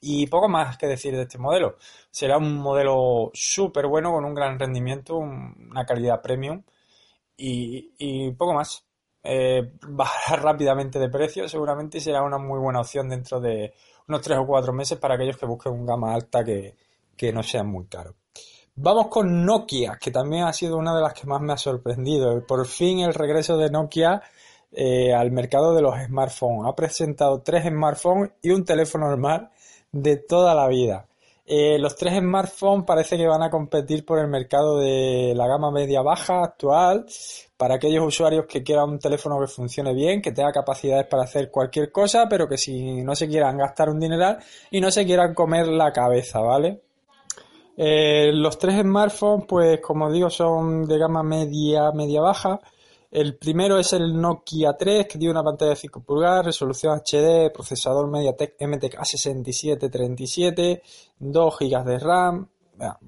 Y 0.00 0.26
poco 0.26 0.48
más 0.48 0.76
que 0.76 0.86
decir 0.86 1.14
de 1.16 1.22
este 1.22 1.38
modelo. 1.38 1.76
Será 2.10 2.36
un 2.38 2.56
modelo 2.56 3.30
súper 3.32 3.86
bueno 3.86 4.12
con 4.12 4.24
un 4.24 4.34
gran 4.34 4.58
rendimiento, 4.58 5.16
una 5.16 5.84
calidad 5.86 6.22
premium 6.22 6.62
y, 7.36 8.30
poco 8.32 8.54
más. 8.54 8.84
Eh, 9.22 9.72
bajará 9.88 10.40
rápidamente 10.42 11.00
de 11.00 11.08
precio 11.08 11.48
seguramente 11.48 11.98
y 11.98 12.00
será 12.00 12.22
una 12.22 12.38
muy 12.38 12.60
buena 12.60 12.80
opción 12.80 13.08
dentro 13.08 13.40
de 13.40 13.74
unos 14.06 14.22
3 14.22 14.38
o 14.38 14.46
4 14.46 14.72
meses 14.72 14.98
para 14.98 15.14
aquellos 15.14 15.36
que 15.36 15.46
busquen 15.46 15.72
un 15.72 15.84
gama 15.84 16.14
alta 16.14 16.44
que, 16.44 16.76
no 17.32 17.42
sea 17.42 17.64
muy 17.64 17.86
caro. 17.86 18.14
Vamos 18.76 19.08
con 19.08 19.44
Nokia, 19.44 19.98
que 20.00 20.10
también 20.10 20.44
ha 20.44 20.52
sido 20.52 20.76
una 20.76 20.94
de 20.94 21.02
las 21.02 21.14
que 21.14 21.26
más 21.26 21.40
me 21.40 21.54
ha 21.54 21.56
sorprendido. 21.56 22.46
Por 22.46 22.66
fin 22.66 23.00
el 23.00 23.14
regreso 23.14 23.56
de 23.56 23.70
Nokia 23.70 24.22
eh, 24.70 25.12
al 25.12 25.32
mercado 25.32 25.74
de 25.74 25.82
los 25.82 25.94
smartphones. 25.98 26.70
Ha 26.70 26.76
presentado 26.76 27.40
tres 27.40 27.64
smartphones 27.64 28.32
y 28.42 28.50
un 28.50 28.64
teléfono 28.64 29.08
normal 29.08 29.50
de 30.02 30.16
toda 30.16 30.54
la 30.54 30.68
vida. 30.68 31.06
Eh, 31.48 31.78
los 31.78 31.94
tres 31.94 32.18
smartphones 32.18 32.84
parece 32.84 33.16
que 33.16 33.26
van 33.26 33.42
a 33.42 33.50
competir 33.50 34.04
por 34.04 34.18
el 34.18 34.26
mercado 34.26 34.78
de 34.78 35.32
la 35.36 35.46
gama 35.46 35.70
media-baja 35.70 36.42
actual 36.42 37.06
para 37.56 37.76
aquellos 37.76 38.04
usuarios 38.04 38.46
que 38.46 38.64
quieran 38.64 38.90
un 38.90 38.98
teléfono 38.98 39.38
que 39.38 39.46
funcione 39.46 39.94
bien, 39.94 40.20
que 40.20 40.32
tenga 40.32 40.50
capacidades 40.50 41.06
para 41.06 41.22
hacer 41.22 41.48
cualquier 41.50 41.92
cosa, 41.92 42.28
pero 42.28 42.48
que 42.48 42.58
si 42.58 43.00
no 43.02 43.14
se 43.14 43.28
quieran 43.28 43.58
gastar 43.58 43.88
un 43.88 44.00
dineral 44.00 44.38
y 44.72 44.80
no 44.80 44.90
se 44.90 45.06
quieran 45.06 45.34
comer 45.34 45.68
la 45.68 45.92
cabeza, 45.92 46.40
¿vale? 46.40 46.82
Eh, 47.76 48.32
los 48.32 48.58
tres 48.58 48.80
smartphones, 48.80 49.46
pues 49.46 49.80
como 49.80 50.10
digo, 50.10 50.28
son 50.30 50.86
de 50.86 50.98
gama 50.98 51.22
media, 51.22 51.92
media-baja. 51.92 52.60
El 53.10 53.36
primero 53.36 53.78
es 53.78 53.92
el 53.92 54.20
Nokia 54.20 54.76
3, 54.76 55.06
que 55.06 55.18
tiene 55.18 55.32
una 55.32 55.44
pantalla 55.44 55.70
de 55.70 55.76
5 55.76 56.02
pulgadas, 56.02 56.46
resolución 56.46 56.98
HD, 56.98 57.52
procesador 57.52 58.10
MediaTek 58.10 58.56
MTK 58.60 59.04
6737, 59.04 60.82
2 61.18 61.58
GB 61.58 61.84
de 61.84 61.98
RAM. 61.98 62.48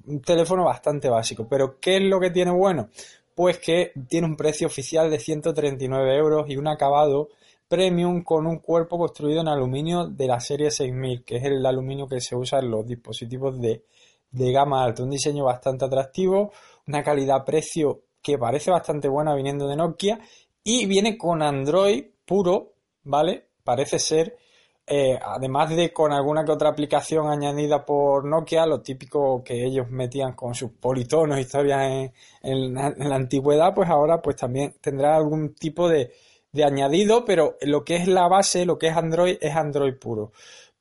Un 0.07 0.21
teléfono 0.21 0.65
bastante 0.65 1.09
básico. 1.09 1.47
Pero 1.47 1.79
¿qué 1.79 1.97
es 1.97 2.03
lo 2.03 2.19
que 2.19 2.31
tiene 2.31 2.51
bueno? 2.51 2.89
Pues 3.35 3.59
que 3.59 3.91
tiene 4.07 4.27
un 4.27 4.35
precio 4.35 4.67
oficial 4.67 5.09
de 5.09 5.19
139 5.19 6.17
euros 6.17 6.49
y 6.49 6.57
un 6.57 6.67
acabado 6.67 7.29
premium 7.67 8.23
con 8.23 8.47
un 8.47 8.57
cuerpo 8.59 8.97
construido 8.97 9.41
en 9.41 9.47
aluminio 9.47 10.07
de 10.07 10.27
la 10.27 10.39
serie 10.39 10.71
6000, 10.71 11.23
que 11.23 11.37
es 11.37 11.43
el 11.43 11.63
aluminio 11.65 12.07
que 12.07 12.19
se 12.19 12.35
usa 12.35 12.59
en 12.59 12.71
los 12.71 12.85
dispositivos 12.85 13.59
de, 13.61 13.85
de 14.31 14.51
gama 14.51 14.83
alta. 14.83 15.03
Un 15.03 15.11
diseño 15.11 15.45
bastante 15.45 15.85
atractivo, 15.85 16.51
una 16.87 17.03
calidad-precio 17.03 18.01
que 18.21 18.37
parece 18.37 18.71
bastante 18.71 19.07
buena 19.07 19.35
viniendo 19.35 19.67
de 19.67 19.75
Nokia 19.75 20.19
y 20.63 20.85
viene 20.85 21.17
con 21.17 21.41
Android 21.41 22.05
puro, 22.25 22.73
¿vale? 23.03 23.47
Parece 23.63 23.99
ser, 23.99 24.37
eh, 24.85 25.17
además 25.21 25.69
de 25.75 25.93
con 25.93 26.11
alguna 26.11 26.43
que 26.43 26.51
otra 26.51 26.69
aplicación 26.69 27.27
añadida 27.27 27.85
por 27.85 28.25
Nokia, 28.25 28.65
lo 28.65 28.81
típico 28.81 29.43
que 29.43 29.65
ellos 29.65 29.89
metían 29.89 30.33
con 30.33 30.53
sus 30.53 30.71
politonos, 30.71 31.39
historias 31.39 32.11
en, 32.41 32.73
la 32.73 33.15
antigüedad, 33.15 33.73
pues 33.73 33.89
ahora 33.89 34.21
pues 34.21 34.35
también 34.35 34.75
tendrá 34.81 35.15
algún 35.15 35.55
tipo 35.55 35.87
de, 35.89 36.11
de 36.51 36.63
añadido, 36.63 37.25
pero 37.25 37.57
lo 37.61 37.83
que 37.83 37.95
es 37.95 38.07
la 38.07 38.27
base, 38.27 38.65
lo 38.65 38.77
que 38.77 38.87
es 38.87 38.97
Android, 38.97 39.37
es 39.41 39.55
Android 39.55 39.95
puro. 39.95 40.31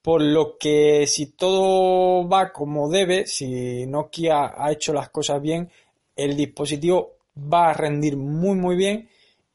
Por 0.03 0.23
lo 0.23 0.57
que 0.59 1.07
si 1.07 1.33
todo 1.33 2.29
va 2.29 2.53
como 2.53 2.89
debe, 2.89 3.27
si 3.27 3.87
Nokia 3.87 4.55
ha 4.57 4.73
hecho 4.73 4.93
las 4.93 5.11
cosas 5.11 5.43
bien, 5.43 5.71
el 6.17 6.37
dispositivo 6.37 7.18
va 7.53 7.71
a 7.71 7.75
rendir 7.75 8.17
muy 8.17 8.57
muy 8.57 8.77
bien 8.77 9.09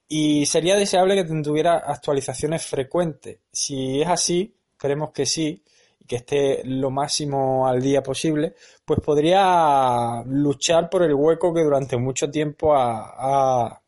y 0.08 0.46
sería 0.46 0.76
deseable 0.76 1.16
que 1.16 1.24
tuviera 1.42 1.78
actualizaciones 1.78 2.66
frecuentes. 2.66 3.40
Si 3.52 4.02
es 4.02 4.08
así, 4.08 4.54
esperemos 4.72 5.12
que 5.12 5.26
sí, 5.26 5.64
que 6.08 6.18
esté 6.18 6.62
lo 6.66 6.92
máximo 6.92 7.68
al 7.68 7.82
día 7.82 8.04
posible, 8.04 8.54
pues 8.86 9.00
podría 9.00 10.24
luchar 10.26 10.90
por 10.90 11.04
el 11.04 11.14
hueco 11.14 11.54
que 11.54 11.64
durante 11.64 11.98
mucho 11.98 12.30
tiempo 12.30 12.76
ha, 12.76 13.80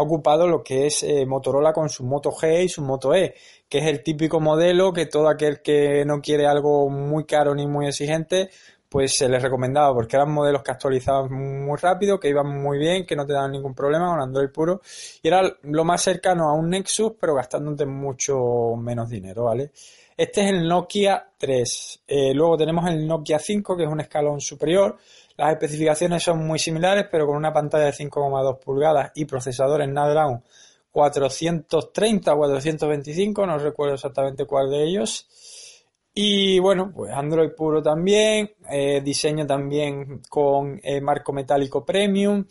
ocupado 0.00 0.46
lo 0.46 0.62
que 0.62 0.86
es 0.86 1.02
eh, 1.02 1.26
Motorola 1.26 1.72
con 1.72 1.88
su 1.88 2.04
Moto 2.04 2.30
G 2.30 2.64
y 2.64 2.68
su 2.68 2.82
Moto 2.82 3.14
E, 3.14 3.34
que 3.68 3.78
es 3.78 3.86
el 3.86 4.04
típico 4.04 4.38
modelo 4.38 4.92
que 4.92 5.06
todo 5.06 5.28
aquel 5.28 5.60
que 5.60 6.04
no 6.06 6.22
quiere 6.22 6.46
algo 6.46 6.88
muy 6.88 7.24
caro 7.24 7.52
ni 7.52 7.66
muy 7.66 7.88
exigente, 7.88 8.48
pues 8.88 9.16
se 9.16 9.28
les 9.28 9.42
recomendaba 9.42 9.92
porque 9.94 10.16
eran 10.16 10.32
modelos 10.32 10.62
que 10.62 10.70
actualizaban 10.70 11.32
muy 11.32 11.76
rápido, 11.76 12.18
que 12.18 12.28
iban 12.28 12.48
muy 12.48 12.78
bien, 12.78 13.04
que 13.04 13.14
no 13.14 13.26
te 13.26 13.34
daban 13.34 13.52
ningún 13.52 13.74
problema 13.74 14.10
con 14.10 14.20
Android 14.20 14.48
puro 14.50 14.80
y 15.22 15.28
era 15.28 15.42
lo 15.62 15.84
más 15.84 16.02
cercano 16.02 16.48
a 16.48 16.54
un 16.54 16.70
Nexus 16.70 17.12
pero 17.20 17.34
gastándote 17.34 17.84
mucho 17.86 18.76
menos 18.76 19.10
dinero, 19.10 19.44
¿vale? 19.44 19.72
Este 20.16 20.40
es 20.40 20.50
el 20.50 20.66
Nokia 20.66 21.30
3. 21.38 22.00
Eh, 22.08 22.34
luego 22.34 22.56
tenemos 22.56 22.88
el 22.90 23.06
Nokia 23.06 23.38
5 23.38 23.76
que 23.76 23.84
es 23.84 23.88
un 23.88 24.00
escalón 24.00 24.40
superior. 24.40 24.96
Las 25.36 25.52
especificaciones 25.52 26.22
son 26.22 26.46
muy 26.46 26.58
similares 26.58 27.06
pero 27.10 27.26
con 27.26 27.36
una 27.36 27.52
pantalla 27.52 27.84
de 27.84 27.92
5,2 27.92 28.58
pulgadas 28.58 29.12
y 29.14 29.26
procesador 29.26 29.82
en 29.82 29.90
Snapdragon 29.90 30.42
430 30.90 32.34
o 32.34 32.38
425, 32.38 33.46
no 33.46 33.58
recuerdo 33.58 33.94
exactamente 33.94 34.46
cuál 34.46 34.70
de 34.70 34.82
ellos 34.82 35.28
y 36.14 36.58
bueno, 36.58 36.92
pues 36.94 37.12
Android 37.12 37.50
puro 37.56 37.82
también, 37.82 38.50
eh, 38.70 39.00
diseño 39.04 39.46
también 39.46 40.20
con 40.28 40.80
eh, 40.82 41.00
marco 41.00 41.32
metálico 41.32 41.84
premium. 41.84 42.44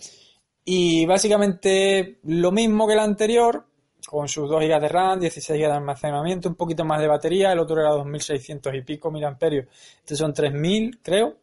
Y 0.63 1.05
básicamente 1.05 2.19
lo 2.23 2.51
mismo 2.51 2.87
que 2.87 2.93
el 2.93 2.99
anterior, 2.99 3.65
con 4.07 4.27
sus 4.27 4.49
2 4.49 4.61
GB 4.63 4.79
de 4.81 4.87
RAM, 4.89 5.19
16 5.19 5.59
GB 5.59 5.67
de 5.67 5.73
almacenamiento, 5.73 6.49
un 6.49 6.55
poquito 6.55 6.85
más 6.85 7.01
de 7.01 7.07
batería, 7.07 7.51
el 7.51 7.59
otro 7.59 7.79
era 7.79 7.89
2600 7.91 8.73
y 8.75 8.81
pico 8.81 9.11
mil 9.11 9.23
amperios, 9.25 9.67
estos 9.99 10.17
son 10.17 10.33
3000 10.33 10.99
creo, 11.01 11.37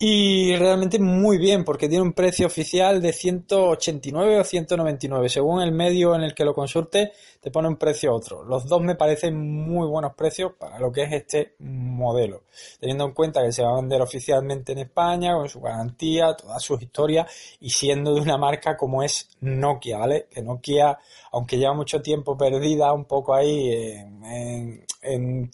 y 0.00 0.54
realmente 0.54 1.00
muy 1.00 1.38
bien, 1.38 1.64
porque 1.64 1.88
tiene 1.88 2.02
un 2.02 2.12
precio 2.12 2.46
oficial 2.46 3.02
de 3.02 3.12
189 3.12 4.38
o 4.38 4.44
199. 4.44 5.28
Según 5.28 5.60
el 5.60 5.72
medio 5.72 6.14
en 6.14 6.22
el 6.22 6.34
que 6.34 6.44
lo 6.44 6.54
consulte, 6.54 7.10
te 7.40 7.50
pone 7.50 7.66
un 7.66 7.76
precio 7.76 8.14
otro. 8.14 8.44
Los 8.44 8.66
dos 8.66 8.80
me 8.80 8.94
parecen 8.94 9.36
muy 9.36 9.88
buenos 9.88 10.14
precios 10.14 10.52
para 10.56 10.78
lo 10.78 10.92
que 10.92 11.02
es 11.02 11.12
este 11.12 11.54
modelo. 11.58 12.44
Teniendo 12.78 13.06
en 13.06 13.12
cuenta 13.12 13.42
que 13.42 13.50
se 13.50 13.64
va 13.64 13.72
a 13.72 13.80
vender 13.80 14.00
oficialmente 14.00 14.70
en 14.70 14.78
España, 14.78 15.34
con 15.34 15.48
su 15.48 15.60
garantía, 15.60 16.36
toda 16.36 16.60
su 16.60 16.74
historia, 16.74 17.26
y 17.58 17.70
siendo 17.70 18.14
de 18.14 18.20
una 18.20 18.36
marca 18.36 18.76
como 18.76 19.02
es 19.02 19.28
Nokia, 19.40 19.98
¿vale? 19.98 20.28
Que 20.30 20.42
Nokia, 20.42 20.96
aunque 21.32 21.58
lleva 21.58 21.74
mucho 21.74 22.00
tiempo 22.00 22.36
perdida 22.36 22.92
un 22.92 23.04
poco 23.04 23.34
ahí 23.34 23.72
en 23.72 24.84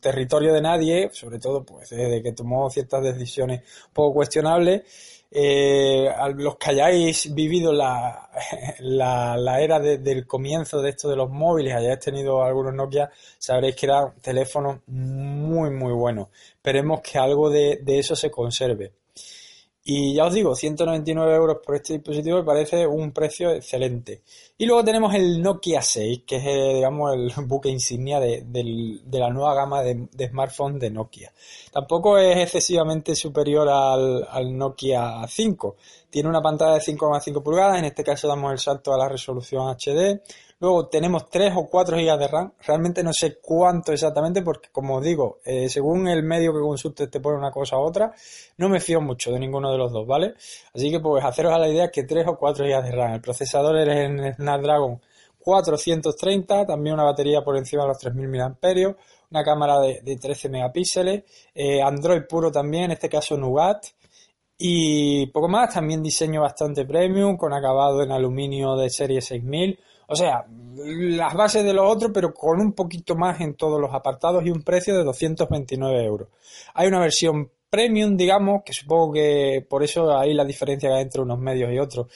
territorio 0.01 0.53
de 0.53 0.63
nadie, 0.63 1.11
sobre 1.13 1.39
todo 1.39 1.65
pues 1.65 1.91
desde 1.91 2.23
que 2.23 2.33
tomó 2.33 2.71
ciertas 2.71 3.03
decisiones 3.03 3.63
poco 3.93 4.15
cuestionables, 4.15 4.83
eh, 5.31 6.09
los 6.37 6.57
que 6.57 6.71
hayáis 6.71 7.35
vivido 7.35 7.73
la, 7.73 8.31
la, 8.79 9.61
era 9.61 9.81
del 9.81 10.27
comienzo 10.27 10.81
de 10.81 10.91
esto 10.91 11.09
de 11.09 11.17
los 11.17 11.31
móviles, 11.31 11.75
hayáis 11.75 12.01
tenido 12.01 12.43
algunos 12.43 12.75
Nokia, 12.75 13.11
sabréis 13.39 13.77
que 13.77 13.87
eran 13.87 14.15
teléfonos 14.21 14.81
muy 14.87 15.71
muy 15.71 15.93
buenos. 15.93 16.29
Esperemos 16.55 17.01
que 17.01 17.19
algo 17.19 17.51
de 17.51 17.83
eso 17.87 18.17
se 18.17 18.31
conserve. 18.31 18.93
Y 19.87 20.15
ya 20.15 20.25
os 20.25 20.33
digo, 20.33 20.55
199 20.55 21.35
euros 21.35 21.59
por 21.63 21.77
este 21.77 21.93
dispositivo 21.93 22.39
me 22.39 22.45
parece 22.45 22.87
un 22.87 23.13
precio 23.13 23.51
excelente. 23.51 24.23
Y 24.57 24.65
luego 24.65 24.83
tenemos 24.83 25.15
el 25.15 25.43
Nokia 25.43 25.83
6, 25.83 26.23
que 26.27 26.37
es, 26.37 26.47
eh, 26.47 26.75
digamos, 26.77 27.13
el 27.13 27.31
buque 27.47 27.69
insignia 27.69 28.19
de, 28.19 28.43
la 29.13 29.29
nueva 29.29 29.55
gama 29.55 29.83
de, 29.83 30.09
smartphones 30.27 30.81
de 30.81 30.91
Nokia. 30.91 31.35
Tampoco 31.71 32.17
es 32.17 32.35
excesivamente 32.39 33.15
superior 33.15 33.69
al, 33.69 34.27
al 34.31 34.57
Nokia 34.57 35.27
5. 35.29 35.77
Tiene 36.09 36.31
una 36.31 36.41
pantalla 36.41 36.75
de 36.75 36.81
5,5 36.81 37.43
pulgadas, 37.43 37.79
en 37.79 37.85
este 37.85 38.03
caso 38.03 38.27
damos 38.27 38.53
el 38.53 38.59
salto 38.59 38.95
a 38.95 38.97
la 38.97 39.11
resolución 39.11 39.69
HD. 39.69 40.23
Luego 40.65 40.87
tenemos 40.87 41.29
3 41.29 41.53
o 41.57 41.67
4 41.67 41.95
GB 41.95 42.19
de 42.19 42.27
RAM. 42.27 42.53
Realmente 42.67 43.03
no 43.03 43.13
sé 43.13 43.37
cuánto 43.39 43.93
exactamente 43.93 44.41
porque, 44.41 44.71
como 44.73 44.99
digo, 44.99 45.41
eh, 45.45 45.69
según 45.69 46.09
el 46.09 46.23
medio 46.23 46.55
que 46.55 46.61
consultes 46.61 47.11
te 47.11 47.21
pone 47.21 47.37
una 47.37 47.51
cosa 47.51 47.77
u 47.77 47.83
otra, 47.83 48.15
no 48.57 48.71
me 48.71 48.81
fío 48.81 49.03
mucho 49.03 49.31
de 49.31 49.39
ninguno 49.39 49.71
de 49.71 49.77
los 49.77 49.93
dos, 49.93 50.07
¿vale? 50.07 50.33
Así 50.75 50.91
que 50.91 51.01
pues 51.01 51.23
haceros 51.23 51.53
a 51.53 51.59
la 51.59 51.69
idea 51.69 51.91
que 51.91 52.05
3 52.05 52.29
o 52.29 52.39
4 52.39 52.65
GB 52.65 52.83
de 52.83 52.93
RAM. 52.93 53.13
El 53.13 53.21
procesador 53.21 53.77
es 53.77 53.89
en 53.91 54.37
Snapdragon 54.37 55.03
430, 55.39 56.65
también 56.65 56.95
una 56.95 57.05
batería 57.05 57.45
por 57.45 57.59
encima 57.59 57.83
de 57.83 57.89
los 57.89 57.99
3000 57.99 58.29
mAh, 58.31 58.97
una 59.33 59.45
cámara 59.45 59.81
de, 59.81 60.17
13 60.17 60.49
megapíxeles, 60.49 61.25
eh, 61.55 61.83
Android 61.83 62.23
puro 62.27 62.51
también, 62.51 62.85
en 62.85 62.93
este 62.93 63.11
caso 63.11 63.37
Nougat, 63.37 63.85
y 64.67 65.27
poco 65.27 65.47
más, 65.47 65.75
también 65.75 66.03
diseño 66.03 66.41
bastante 66.41 66.87
premium, 66.87 67.37
con 67.37 67.53
acabado 67.53 68.03
en 68.03 68.11
aluminio 68.11 68.77
de 68.77 68.89
serie 68.89 69.21
6000, 69.21 69.79
o 70.09 70.17
sea, 70.17 70.47
las 70.49 71.35
bases 71.35 71.63
de 71.67 71.75
los 71.75 71.85
otros, 71.87 72.13
pero 72.15 72.33
con 72.33 72.59
un 72.63 72.73
poquito 72.73 73.15
más 73.15 73.43
en 73.43 73.57
todos 73.57 73.79
los 73.79 73.93
apartados 73.93 74.43
y 74.47 74.51
un 74.51 74.63
precio 74.63 74.97
de 74.97 75.05
229 75.05 76.05
euros. 76.07 76.29
Hay 76.73 76.89
una 76.89 76.99
versión 76.99 77.51
premium, 77.69 78.17
digamos, 78.17 78.63
que 78.65 78.73
supongo 78.73 79.13
que 79.13 79.67
por 79.69 79.83
eso 79.83 80.17
hay 80.17 80.33
la 80.33 80.47
diferencia 80.47 80.89
que 80.89 80.95
hay 80.95 81.03
entre 81.03 81.21
unos 81.21 81.39
medios 81.39 81.71
y 81.71 81.79
otros, 81.79 82.07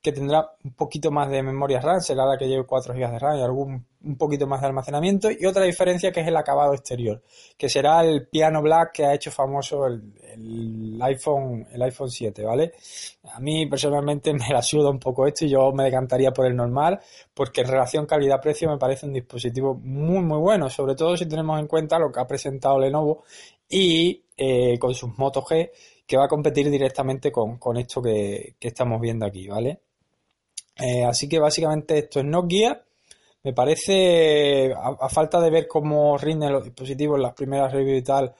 que 0.00 0.12
tendrá 0.12 0.48
un 0.62 0.74
poquito 0.74 1.10
más 1.10 1.28
de 1.28 1.42
memoria 1.42 1.80
RAM, 1.80 2.00
será 2.00 2.24
la 2.24 2.38
que 2.38 2.46
lleve 2.46 2.66
4 2.66 2.94
GB 2.94 3.10
de 3.10 3.18
RAM 3.18 3.36
y 3.36 3.42
algún 3.42 3.84
un 4.06 4.16
poquito 4.16 4.46
más 4.46 4.60
de 4.60 4.68
almacenamiento 4.68 5.28
y 5.30 5.44
otra 5.46 5.64
diferencia 5.64 6.12
que 6.12 6.20
es 6.20 6.28
el 6.28 6.36
acabado 6.36 6.72
exterior, 6.72 7.22
que 7.58 7.68
será 7.68 8.04
el 8.04 8.28
piano 8.28 8.62
black 8.62 8.92
que 8.92 9.04
ha 9.04 9.14
hecho 9.14 9.30
famoso 9.30 9.86
el, 9.86 10.98
iPhone 11.00 11.66
el 11.72 11.82
iPhone 11.82 12.10
7, 12.10 12.44
¿vale? 12.44 12.72
A 13.34 13.40
mí 13.40 13.66
personalmente 13.66 14.32
me 14.34 14.48
la 14.48 14.62
suda 14.62 14.90
un 14.90 14.98
poco 14.98 15.26
esto 15.26 15.44
y 15.44 15.50
yo 15.50 15.72
me 15.72 15.84
decantaría 15.84 16.32
por 16.32 16.46
el 16.46 16.56
normal 16.56 17.00
porque 17.34 17.62
en 17.62 17.68
relación 17.68 18.06
calidad-precio 18.06 18.70
me 18.70 18.78
parece 18.78 19.06
un 19.06 19.12
dispositivo 19.12 19.74
muy 19.74 20.20
muy 20.20 20.38
bueno, 20.38 20.70
sobre 20.70 20.94
todo 20.94 21.16
si 21.16 21.26
tenemos 21.26 21.58
en 21.60 21.66
cuenta 21.66 21.98
lo 21.98 22.10
que 22.12 22.20
ha 22.20 22.26
presentado 22.26 22.78
Lenovo 22.78 23.24
y 23.68 24.22
eh, 24.36 24.78
con 24.78 24.94
sus 24.94 25.16
Moto 25.18 25.42
G 25.42 25.70
que 26.06 26.16
va 26.16 26.26
a 26.26 26.28
competir 26.28 26.70
directamente 26.70 27.32
con, 27.32 27.76
esto 27.76 28.00
que, 28.00 28.54
estamos 28.60 29.00
viendo 29.00 29.26
aquí, 29.26 29.48
¿vale? 29.48 29.80
Eh, 30.76 31.04
así 31.04 31.28
que 31.28 31.38
básicamente 31.38 31.98
esto 31.98 32.20
es 32.20 32.26
Nokia. 32.26 32.85
Me 33.46 33.52
parece, 33.52 34.74
a, 34.74 35.08
falta 35.08 35.40
de 35.40 35.50
ver 35.50 35.68
cómo 35.68 36.18
rinden 36.18 36.52
los 36.52 36.64
dispositivos 36.64 37.14
en 37.14 37.22
las 37.22 37.34
primeras 37.34 37.72
reviews 37.72 38.00
y 38.00 38.02
tal, 38.02 38.34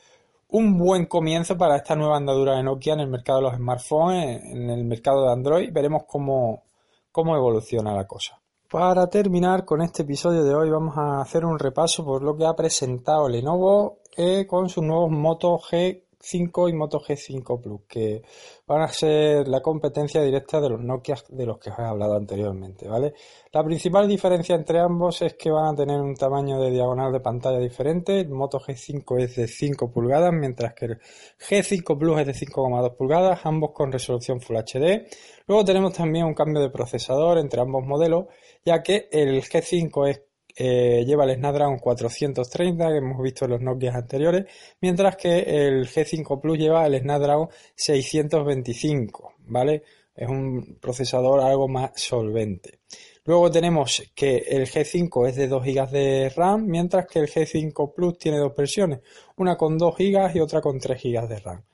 un 0.49 0.77
buen 0.77 1.07
comienzo 1.07 1.57
para 1.57 1.77
esta 1.77 1.95
nueva 1.95 2.17
andadura 2.17 2.57
de 2.57 2.65
Nokia 2.65 2.95
en 2.95 3.01
el 3.01 3.07
mercado 3.07 3.39
de 3.39 3.45
los 3.45 3.55
smartphones, 3.55 4.43
en 4.47 4.69
el 4.69 4.83
mercado 4.83 5.25
de 5.25 5.33
Android. 5.33 5.73
Veremos 5.73 6.07
cómo, 6.09 6.65
cómo 7.13 7.37
evoluciona 7.37 7.95
la 7.95 8.05
cosa. 8.05 8.43
Para 8.69 9.09
terminar 9.09 9.65
con 9.65 9.81
este 9.81 10.03
episodio 10.03 10.43
de 10.43 10.57
hoy 10.57 10.71
vamos 10.71 10.99
a 10.99 11.21
hacer 11.21 11.45
un 11.45 11.57
repaso 11.57 12.05
por 12.05 12.25
lo 12.25 12.37
que 12.37 12.45
ha 12.45 12.57
presentado 12.57 13.29
Lenovo 13.29 13.99
eh, 14.17 14.45
con 14.45 14.69
sus 14.69 14.83
nuevos 14.83 15.13
Moto 15.13 15.57
G 15.57 16.03
5 16.27 16.69
y 16.69 16.73
Moto 16.73 16.99
G5 17.01 17.61
Plus, 17.63 17.83
que 17.89 18.23
van 18.67 18.83
a 18.83 18.89
ser 18.89 19.47
la 19.47 19.61
competencia 19.61 20.23
directa 20.23 20.61
de 20.61 20.71
los 20.71 20.81
Nokia 20.81 21.17
de 21.29 21.47
los 21.47 21.59
que 21.59 21.71
os 21.71 21.79
he 21.79 21.83
hablado 21.83 22.17
anteriormente, 22.17 22.89
¿vale? 22.89 23.15
La 23.53 23.63
principal 23.63 24.09
diferencia 24.09 24.57
entre 24.57 24.81
ambos 24.81 25.23
es 25.23 25.35
que 25.35 25.51
van 25.51 25.73
a 25.73 25.77
tener 25.77 26.01
un 26.01 26.15
tamaño 26.15 26.61
de 26.61 26.71
diagonal 26.71 27.13
de 27.13 27.21
pantalla 27.21 27.59
diferente. 27.59 28.27
Moto 28.27 28.59
G5 28.59 29.21
es 29.21 29.37
de 29.37 29.47
5 29.47 29.93
pulgadas, 29.93 30.33
mientras 30.33 30.75
que 30.75 30.87
el 30.87 30.99
G5 30.99 31.97
Plus 31.97 32.21
es 32.21 32.27
de 32.27 32.33
5,2 32.33 32.97
pulgadas, 32.97 33.41
ambos 33.45 33.71
con 33.73 33.93
resolución 33.93 34.41
Full 34.41 34.57
HD. 34.57 35.07
Luego 35.47 35.65
tenemos 35.65 35.93
también 35.93 36.27
un 36.27 36.35
cambio 36.35 36.61
de 36.61 36.71
procesador 36.71 37.39
entre 37.39 37.61
ambos 37.61 37.85
modelos, 37.87 38.27
ya 38.65 38.83
que 38.83 39.09
el 39.13 39.41
G5 39.43 40.09
es 40.09 40.23
eh, 40.57 41.05
lleva 41.07 41.25
el 41.25 41.37
Snapdragon 41.37 41.79
430 41.79 42.89
que 42.89 42.97
hemos 42.97 43.23
visto 43.23 43.45
en 43.45 43.51
los 43.51 43.61
Nokia 43.61 43.95
anteriores, 43.95 44.47
mientras 44.81 45.17
que 45.17 45.41
el 45.41 45.87
G5 45.87 46.41
Plus 46.41 46.59
lleva 46.59 46.87
el 46.87 46.99
Snapdragon 46.99 47.49
625, 47.75 49.35
¿vale? 49.49 49.83
Es 50.15 50.29
un 50.29 50.79
procesador 50.81 51.41
algo 51.41 51.69
más 51.69 51.91
solvente. 51.95 52.81
Luego 53.27 53.51
tenemos 53.51 54.03
que 54.15 54.37
el 54.49 54.67
G5 54.67 55.29
es 55.29 55.37
de 55.37 55.49
2 55.49 55.65
GB 55.65 55.91
de 55.91 56.33
RAM, 56.35 56.65
mientras 56.65 57.07
que 57.07 57.19
el 57.19 57.29
G5 57.29 57.93
Plus 57.93 58.19
tiene 58.19 58.39
dos 58.39 58.55
versiones, 58.57 59.01
una 59.37 59.57
con 59.57 59.77
2 59.77 59.95
GB 59.95 60.37
y 60.37 60.41
otra 60.41 60.61
con 60.61 60.79
3 60.79 61.03
GB 61.03 61.29
de 61.29 61.39
RAM. 61.41 61.65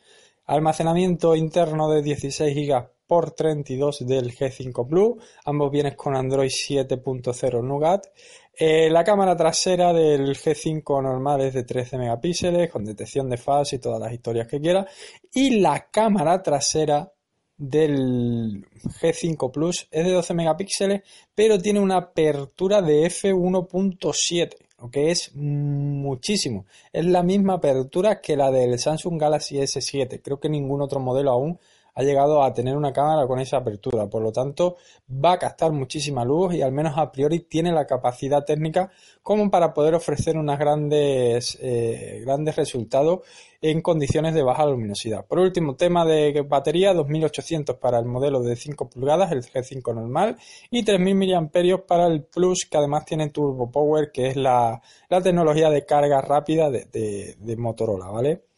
Almacenamiento 0.47 1.37
interno 1.37 1.89
de 1.89 2.03
16 2.03 2.55
GB 2.57 2.89
por 3.07 3.33
32 3.33 4.07
del 4.07 4.35
G5 4.35 4.89
Plus, 4.89 5.23
ambos 5.45 5.71
vienen 5.71 5.95
con 5.95 6.17
Android 6.17 6.49
7.0 6.49 7.62
Nougat. 7.62 8.07
Eh, 8.54 8.90
la 8.90 9.02
cámara 9.02 9.35
trasera 9.35 9.92
del 9.92 10.37
G5 10.37 11.02
normal 11.02 11.40
es 11.40 11.54
de 11.54 11.64
13 11.64 11.97
megapíxeles 11.97 12.71
con 12.71 12.85
detección 12.85 13.30
de 13.30 13.38
fase 13.38 13.76
y 13.76 13.78
todas 13.78 14.00
las 14.00 14.12
historias 14.12 14.47
que 14.47 14.61
quiera. 14.61 14.87
Y 15.32 15.61
la 15.61 15.88
cámara 15.90 16.42
trasera 16.42 17.12
del 17.56 18.66
G5 19.00 19.50
Plus 19.50 19.88
es 19.90 20.04
de 20.04 20.12
12 20.12 20.35
megapíxeles, 20.35 21.02
pero 21.35 21.59
tiene 21.59 21.80
una 21.80 21.97
apertura 21.97 22.82
de 22.82 23.06
f1.7, 23.06 24.56
lo 24.78 24.90
que 24.90 25.11
es 25.11 25.35
muchísimo. 25.35 26.66
Es 26.92 27.06
la 27.06 27.23
misma 27.23 27.54
apertura 27.54 28.21
que 28.21 28.37
la 28.37 28.50
del 28.50 28.78
Samsung 28.78 29.18
Galaxy 29.18 29.59
S7. 29.59 30.21
Creo 30.23 30.40
que 30.40 30.49
ningún 30.49 30.82
otro 30.82 31.00
modelo 31.00 31.30
aún 31.30 31.59
ha 31.94 32.02
llegado 32.02 32.42
a 32.42 32.52
tener 32.52 32.76
una 32.76 32.92
cámara 32.92 33.26
con 33.26 33.38
esa 33.38 33.58
apertura. 33.58 34.08
Por 34.08 34.22
lo 34.22 34.32
tanto, 34.32 34.76
va 35.08 35.32
a 35.32 35.38
captar 35.38 35.72
muchísima 35.72 36.25
luz 36.25 36.54
y 36.54 36.62
al 36.62 36.72
menos 36.72 36.94
a 36.96 37.12
priori 37.12 37.40
tiene 37.40 37.72
la 37.72 37.87
capacidad 37.87 38.44
técnica 38.44 38.90
como 39.22 39.50
para 39.50 39.75
poder 39.75 39.94
ofrecer 39.94 40.37
unos 40.37 40.58
grandes, 40.58 41.58
eh, 41.61 42.22
grandes 42.25 42.56
resultados 42.56 43.20
en 43.61 43.80
condiciones 43.80 44.34
de 44.34 44.42
baja 44.42 44.66
luminosidad. 44.66 45.25
Por 45.26 45.38
último, 45.38 45.76
tema 45.76 46.04
de 46.04 46.44
batería, 46.49 46.94
2800 46.94 47.76
para 47.76 47.99
el 47.99 48.06
modelo 48.06 48.42
de 48.42 48.56
5 48.56 48.90
pulgadas, 48.90 49.30
el 49.30 49.42
G5 49.42 49.94
normal, 49.94 50.37
y 50.70 50.82
3000 50.82 51.14
mAh 51.14 51.78
para 51.87 52.06
el 52.08 52.25
Plus, 52.25 52.66
que 52.68 52.78
además 52.78 53.04
tiene 53.04 53.30
Turbo 53.30 53.70
Power, 53.70 54.11
que 54.11 54.28
es 54.28 54.37
la, 54.37 54.82
tecnología 55.22 55.70
de 55.70 55.87
carga 55.87 56.20
rápida 56.20 56.70
de, 56.70 57.37
de 57.38 57.56
Motorola, 57.56 58.08
¿vale? 58.08 58.51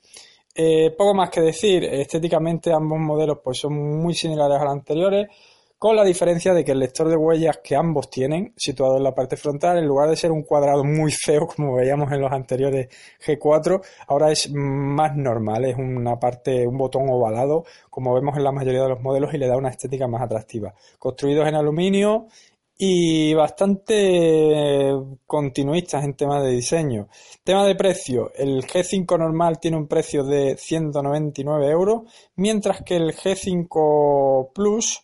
Eh, 0.56 0.92
poco 0.96 1.14
más 1.14 1.30
que 1.30 1.40
decir, 1.40 1.82
estéticamente 1.84 2.73
ambos 2.73 2.99
modelos 3.00 3.38
pues 3.42 3.58
son 3.58 3.75
muy 3.75 4.14
similares 4.14 4.61
a 4.61 4.64
los 4.64 4.73
anteriores, 4.73 5.26
con 5.84 5.96
la 5.96 6.04
diferencia 6.04 6.54
de 6.54 6.64
que 6.64 6.73
el 6.73 6.78
lector 6.78 7.08
de 7.08 7.16
huellas 7.16 7.58
que 7.62 7.75
ambos 7.75 8.08
tienen, 8.08 8.54
situado 8.56 8.96
en 8.96 9.02
la 9.02 9.14
parte 9.14 9.37
frontal, 9.37 9.76
en 9.78 9.87
lugar 9.87 10.08
de 10.08 10.16
ser 10.16 10.30
un 10.30 10.42
cuadrado 10.42 10.84
muy 10.84 11.11
feo 11.11 11.46
como 11.46 11.75
veíamos 11.75 12.11
en 12.12 12.20
los 12.20 12.32
anteriores 12.32 12.88
G4, 13.26 13.82
ahora 14.06 14.30
es 14.30 14.50
más 14.52 15.17
normal, 15.17 15.64
es 15.64 15.76
una 15.76 16.19
parte, 16.21 16.67
un 16.67 16.78
botón 16.78 17.08
ovalado, 17.10 17.64
como 17.90 18.14
vemos 18.14 18.36
en 18.36 18.45
la 18.45 18.52
mayoría 18.52 18.82
de 18.82 18.88
los 18.90 19.02
modelos 19.02 19.34
y 19.34 19.38
le 19.38 19.49
da 19.49 19.56
una 19.56 19.71
estética 19.71 20.06
más 20.06 20.23
atractiva. 20.23 20.73
Construidos 20.99 21.49
en 21.49 21.56
aluminio 21.56 22.28
y 22.76 23.32
bastante 23.34 24.93
continuistas 25.26 26.04
en 26.04 26.15
temas 26.15 26.43
de 26.43 26.50
diseño. 26.50 27.08
Tema 27.45 27.65
de 27.67 27.76
precio, 27.76 28.32
el 28.34 28.67
G5 28.67 29.19
normal 29.19 29.60
tiene 29.60 29.76
un 29.76 29.87
precio 29.87 30.25
de 30.25 30.56
199 30.56 31.71
euros, 31.71 32.02
mientras 32.37 32.82
que 32.82 32.97
el 32.97 33.15
G5 33.15 34.52
Plus 34.52 35.02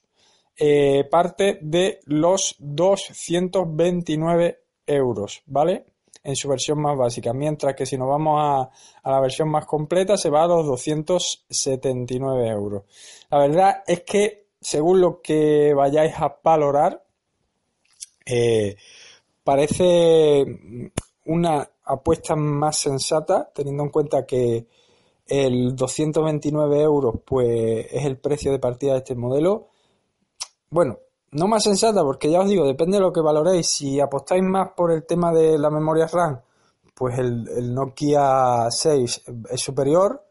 eh, 0.57 1.05
parte 1.11 1.59
de 1.63 2.01
los 2.07 2.57
229 2.59 4.59
euros, 4.87 5.43
¿vale? 5.47 5.85
En 6.23 6.37
su 6.37 6.49
versión 6.49 6.83
más 6.83 6.99
básica, 6.99 7.33
mientras 7.33 7.75
que 7.75 7.87
si 7.87 7.97
nos 7.97 8.09
vamos 8.09 8.39
a, 8.39 8.69
a 9.03 9.11
la 9.11 9.21
versión 9.21 9.49
más 9.49 9.65
completa 9.65 10.19
se 10.19 10.29
va 10.29 10.45
a 10.45 10.49
los 10.49 10.67
279 10.67 12.49
euros. 12.49 12.83
La 13.31 13.39
verdad 13.39 13.83
es 13.87 14.03
que 14.03 14.49
según 14.61 15.01
lo 15.01 15.23
que 15.23 15.73
vayáis 15.73 16.13
a 16.19 16.37
valorar, 16.43 17.03
eh, 18.27 18.77
parece 19.45 20.45
una 21.27 21.69
apuesta 21.85 22.37
más 22.37 22.79
sensata, 22.79 23.51
teniendo 23.55 23.85
en 23.85 23.91
cuenta 23.91 24.27
que 24.27 24.67
el 25.27 25.77
229 25.77 26.81
euros 26.83 27.21
pues 27.25 27.87
es 27.91 28.05
el 28.05 28.19
precio 28.19 28.53
de 28.53 28.59
partida 28.59 28.93
de 28.93 28.99
este 28.99 29.15
modelo. 29.15 29.69
Bueno, 30.71 30.99
no 31.33 31.47
más 31.47 31.63
sensata 31.63 32.03
porque 32.03 32.31
ya 32.31 32.41
os 32.41 32.49
digo, 32.49 32.67
depende 32.67 32.97
de 32.97 33.03
lo 33.03 33.13
que 33.13 33.21
valoréis. 33.21 33.69
Si 33.69 34.01
apostáis 34.01 34.43
más 34.43 34.71
por 34.77 34.93
el 34.93 35.07
tema 35.07 35.33
de 35.33 35.59
la 35.59 35.71
memoria 35.71 36.07
RAM, 36.07 36.41
pues 36.95 37.19
el, 37.19 37.49
el 37.57 37.75
Nokia 37.75 38.67
6 38.71 39.23
es 39.51 39.61
superior. 39.61 40.25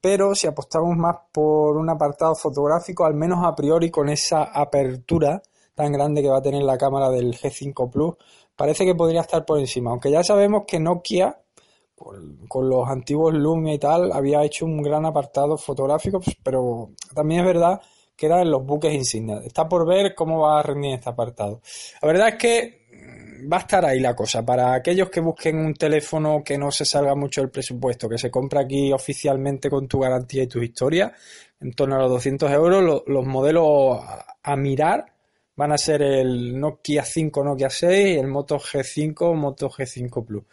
Pero 0.00 0.34
si 0.34 0.46
apostamos 0.46 0.96
más 0.96 1.16
por 1.30 1.76
un 1.76 1.90
apartado 1.90 2.34
fotográfico, 2.34 3.04
al 3.04 3.14
menos 3.14 3.44
a 3.44 3.54
priori 3.54 3.90
con 3.90 4.08
esa 4.08 4.44
apertura, 4.44 5.42
tan 5.74 5.92
grande 5.92 6.22
que 6.22 6.28
va 6.28 6.38
a 6.38 6.42
tener 6.42 6.62
la 6.62 6.78
cámara 6.78 7.10
del 7.10 7.34
G5 7.34 7.90
Plus, 7.90 8.14
parece 8.56 8.84
que 8.84 8.94
podría 8.94 9.22
estar 9.22 9.44
por 9.44 9.58
encima. 9.58 9.90
Aunque 9.90 10.10
ya 10.10 10.22
sabemos 10.22 10.64
que 10.66 10.78
Nokia, 10.78 11.38
con, 11.96 12.68
los 12.68 12.88
antiguos 12.88 13.34
Lumia 13.34 13.74
y 13.74 13.78
tal, 13.78 14.12
había 14.12 14.42
hecho 14.44 14.64
un 14.64 14.82
gran 14.82 15.04
apartado 15.04 15.56
fotográfico, 15.56 16.20
pero 16.42 16.90
también 17.14 17.40
es 17.40 17.46
verdad 17.46 17.80
que 18.16 18.26
era 18.26 18.42
en 18.42 18.50
los 18.50 18.64
buques 18.64 18.94
insignias. 18.94 19.44
Está 19.44 19.68
por 19.68 19.86
ver 19.86 20.14
cómo 20.14 20.40
va 20.40 20.60
a 20.60 20.62
rendir 20.62 20.94
este 20.94 21.10
apartado. 21.10 21.60
La 22.00 22.06
verdad 22.06 22.28
es 22.28 22.34
que 22.36 22.84
va 23.52 23.56
a 23.56 23.60
estar 23.60 23.84
ahí 23.84 23.98
la 23.98 24.14
cosa. 24.14 24.44
Para 24.44 24.74
aquellos 24.74 25.10
que 25.10 25.20
busquen 25.20 25.58
un 25.58 25.74
teléfono 25.74 26.42
que 26.44 26.56
no 26.56 26.70
se 26.70 26.84
salga 26.84 27.16
mucho 27.16 27.40
del 27.40 27.50
presupuesto, 27.50 28.08
que 28.08 28.18
se 28.18 28.30
compra 28.30 28.60
aquí 28.60 28.92
oficialmente 28.92 29.68
con 29.68 29.88
tu 29.88 29.98
garantía 29.98 30.44
y 30.44 30.46
tu 30.46 30.62
historia, 30.62 31.12
en 31.60 31.72
torno 31.72 31.96
a 31.96 31.98
los 31.98 32.10
200 32.10 32.50
euros, 32.52 33.02
los 33.06 33.26
modelos 33.26 33.98
a 34.42 34.56
mirar 34.56 35.13
van 35.56 35.72
a 35.72 35.78
ser 35.78 36.02
el 36.02 36.58
Nokia 36.58 37.04
5, 37.04 37.44
Nokia 37.44 37.70
6 37.70 38.16
y 38.16 38.18
el 38.18 38.26
Moto 38.26 38.58
G5, 38.58 39.34
Moto 39.34 39.68
G5 39.70 40.24
Plus. 40.24 40.44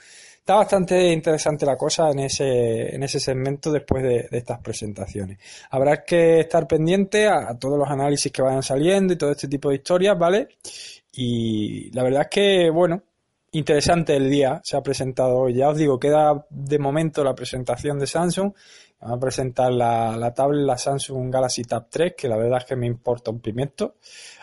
Está 0.41 0.55
bastante 0.55 1.11
interesante 1.11 1.67
la 1.67 1.77
cosa 1.77 2.09
en 2.09 2.19
ese, 2.19 2.95
en 2.95 3.03
ese 3.03 3.19
segmento 3.19 3.71
después 3.71 4.03
de, 4.03 4.27
estas 4.31 4.59
presentaciones. 4.59 5.37
Habrá 5.69 6.03
que 6.03 6.39
estar 6.39 6.67
pendiente 6.67 7.27
a, 7.27 7.55
todos 7.59 7.77
los 7.77 7.87
análisis 7.87 8.31
que 8.31 8.41
vayan 8.41 8.63
saliendo 8.63 9.13
y 9.13 9.17
todo 9.17 9.31
este 9.31 9.47
tipo 9.47 9.69
de 9.69 9.75
historias, 9.75 10.17
¿vale? 10.17 10.49
Y 11.13 11.91
la 11.91 12.01
verdad 12.03 12.23
es 12.23 12.27
que, 12.29 12.69
bueno, 12.71 13.03
interesante 13.51 14.15
el 14.15 14.31
día, 14.31 14.59
se 14.63 14.77
ha 14.77 14.81
presentado 14.81 15.37
hoy. 15.37 15.53
Ya 15.53 15.69
os 15.69 15.77
digo, 15.77 15.99
queda 15.99 16.45
de 16.49 16.79
momento 16.79 17.23
la 17.23 17.35
presentación 17.35 17.99
de 17.99 18.07
Samsung. 18.07 18.51
Vamos 18.99 19.17
a 19.17 19.19
presentar 19.19 19.71
la, 19.71 20.17
la 20.17 20.33
tablet, 20.33 20.65
la 20.65 20.77
Samsung 20.77 21.31
Galaxy 21.31 21.63
Tab 21.63 21.87
3, 21.89 22.13
que 22.17 22.27
la 22.27 22.37
verdad 22.37 22.59
es 22.59 22.65
que 22.65 22.75
me 22.75 22.87
importa 22.87 23.29
un 23.29 23.41
pimiento. 23.41 23.95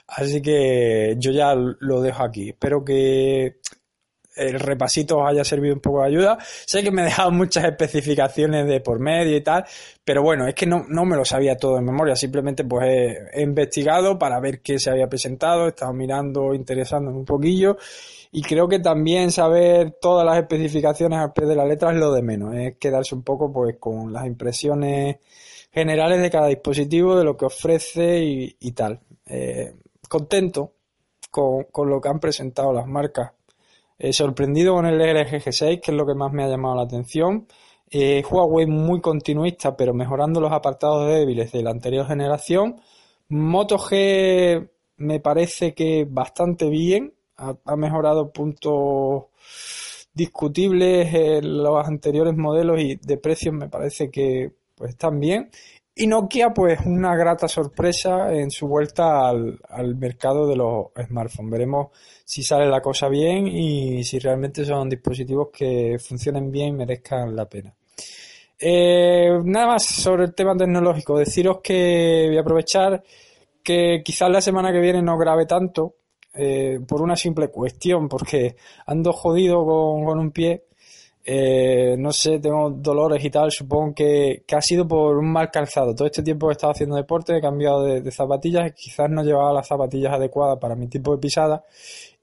Así 0.08 0.40
que 0.40 1.16
yo 1.18 1.30
ya 1.32 1.54
lo 1.54 2.00
dejo 2.00 2.22
aquí. 2.22 2.48
Espero 2.50 2.84
que 2.84 3.60
el 4.38 4.60
repasito 4.60 5.18
os 5.18 5.28
haya 5.28 5.44
servido 5.44 5.74
un 5.74 5.80
poco 5.80 6.00
de 6.00 6.08
ayuda. 6.08 6.38
Sé 6.40 6.82
que 6.82 6.90
me 6.90 7.02
he 7.02 7.06
dejado 7.06 7.30
muchas 7.30 7.64
especificaciones 7.64 8.66
de 8.66 8.80
por 8.80 9.00
medio 9.00 9.36
y 9.36 9.42
tal, 9.42 9.64
pero 10.04 10.22
bueno, 10.22 10.46
es 10.46 10.54
que 10.54 10.66
no, 10.66 10.84
me 10.86 11.16
lo 11.16 11.24
sabía 11.24 11.56
todo 11.56 11.78
en 11.78 11.84
memoria. 11.84 12.16
Simplemente 12.16 12.64
pues 12.64 12.86
he, 13.32 13.42
investigado 13.42 14.18
para 14.18 14.40
ver 14.40 14.62
qué 14.62 14.78
se 14.78 14.90
había 14.90 15.08
presentado, 15.08 15.66
he 15.66 15.70
estado 15.70 15.92
mirando, 15.92 16.54
interesándome 16.54 17.18
un 17.18 17.24
poquillo. 17.24 17.76
Y 18.30 18.42
creo 18.42 18.68
que 18.68 18.78
también 18.78 19.30
saber 19.30 19.96
todas 20.00 20.24
las 20.24 20.38
especificaciones 20.38 21.18
al 21.18 21.32
pie 21.32 21.46
de 21.46 21.56
la 21.56 21.64
letra 21.64 21.90
es 21.90 21.96
lo 21.96 22.12
de 22.12 22.22
menos. 22.22 22.54
Es 22.54 22.76
quedarse 22.78 23.14
un 23.14 23.22
poco 23.22 23.52
pues 23.52 23.76
con 23.78 24.12
las 24.12 24.26
impresiones 24.26 25.16
generales 25.72 26.20
de 26.20 26.30
cada 26.30 26.48
dispositivo, 26.48 27.16
de 27.16 27.24
lo 27.24 27.36
que 27.36 27.46
ofrece 27.46 28.20
y, 28.20 28.72
tal. 28.72 29.00
Eh, 29.26 29.74
contento 30.08 30.72
con, 31.30 31.66
lo 31.88 32.00
que 32.00 32.08
han 32.08 32.20
presentado 32.20 32.72
las 32.72 32.86
marcas. 32.86 33.32
He 33.98 34.12
sorprendido 34.12 34.74
con 34.74 34.86
el 34.86 34.98
LG 34.98 35.42
G6, 35.44 35.80
que 35.80 35.90
es 35.90 35.96
lo 35.96 36.06
que 36.06 36.14
más 36.14 36.32
me 36.32 36.44
ha 36.44 36.48
llamado 36.48 36.76
la 36.76 36.82
atención. 36.82 37.46
Eh, 37.90 38.22
Huawei 38.28 38.66
muy 38.66 39.00
continuista, 39.00 39.76
pero 39.76 39.94
mejorando 39.94 40.40
los 40.40 40.52
apartados 40.52 41.08
débiles 41.08 41.52
de 41.52 41.62
la 41.62 41.70
anterior 41.70 42.06
generación. 42.06 42.80
Moto 43.28 43.78
G 43.78 44.70
me 44.98 45.20
parece 45.20 45.74
que 45.74 46.06
bastante 46.08 46.68
bien, 46.68 47.14
ha, 47.36 47.76
mejorado 47.76 48.32
puntos 48.32 49.26
discutibles 50.12 51.14
en 51.14 51.62
los 51.62 51.86
anteriores 51.86 52.36
modelos 52.36 52.80
y 52.80 52.96
de 52.96 53.16
precios 53.16 53.54
me 53.54 53.68
parece 53.68 54.10
que 54.10 54.52
pues 54.74 54.90
están 54.90 55.20
bien. 55.20 55.50
Y 55.98 56.06
Nokia, 56.06 56.54
pues 56.54 56.80
una 56.86 57.16
grata 57.16 57.48
sorpresa 57.48 58.32
en 58.32 58.50
su 58.50 58.68
vuelta 58.68 59.28
al, 59.28 59.58
al, 59.68 59.96
mercado 59.96 60.46
de 60.46 60.56
los 60.56 60.86
smartphones. 61.06 61.50
Veremos 61.50 61.88
si 62.24 62.42
sale 62.42 62.68
la 62.68 62.80
cosa 62.80 63.08
bien 63.08 63.48
y 63.48 64.04
si 64.04 64.18
realmente 64.18 64.64
son 64.64 64.88
dispositivos 64.88 65.48
que 65.52 65.98
funcionen 65.98 66.50
bien 66.50 66.68
y 66.68 66.72
merezcan 66.72 67.34
la 67.34 67.48
pena. 67.48 67.74
Eh, 68.60 69.40
nada 69.44 69.66
más 69.66 69.84
sobre 69.84 70.24
el 70.24 70.34
tema 70.34 70.56
tecnológico. 70.56 71.18
Deciros 71.18 71.58
que 71.62 72.26
voy 72.28 72.36
a 72.36 72.40
aprovechar 72.40 73.02
que 73.62 74.02
quizás 74.04 74.30
la 74.30 74.40
semana 74.40 74.72
que 74.72 74.80
viene 74.80 75.02
no 75.02 75.16
grabe 75.16 75.46
tanto 75.46 75.94
eh, 76.34 76.80
por 76.86 77.02
una 77.02 77.16
simple 77.16 77.48
cuestión, 77.48 78.08
porque 78.08 78.56
ando 78.86 79.12
jodido 79.12 79.64
con, 79.64 80.18
un 80.18 80.30
pie. 80.32 80.64
Eh, 81.30 81.94
no 81.98 82.10
sé, 82.10 82.38
tengo 82.40 82.70
dolores 82.70 83.22
y 83.22 83.28
tal. 83.28 83.52
Supongo 83.52 83.94
que, 83.94 84.44
ha 84.50 84.62
sido 84.62 84.88
por 84.88 85.18
un 85.18 85.30
mal 85.30 85.50
calzado. 85.50 85.94
Todo 85.94 86.06
este 86.06 86.22
tiempo 86.22 86.48
he 86.48 86.52
estado 86.52 86.72
haciendo 86.72 86.96
deporte, 86.96 87.36
he 87.36 87.40
cambiado 87.40 87.84
de, 87.84 88.00
de 88.00 88.10
zapatillas. 88.10 88.72
Quizás 88.72 89.10
no 89.10 89.22
llevaba 89.22 89.52
las 89.52 89.68
zapatillas 89.68 90.14
adecuadas 90.14 90.58
para 90.58 90.74
mi 90.74 90.88
tipo 90.88 91.12
de 91.12 91.18
pisada. 91.18 91.62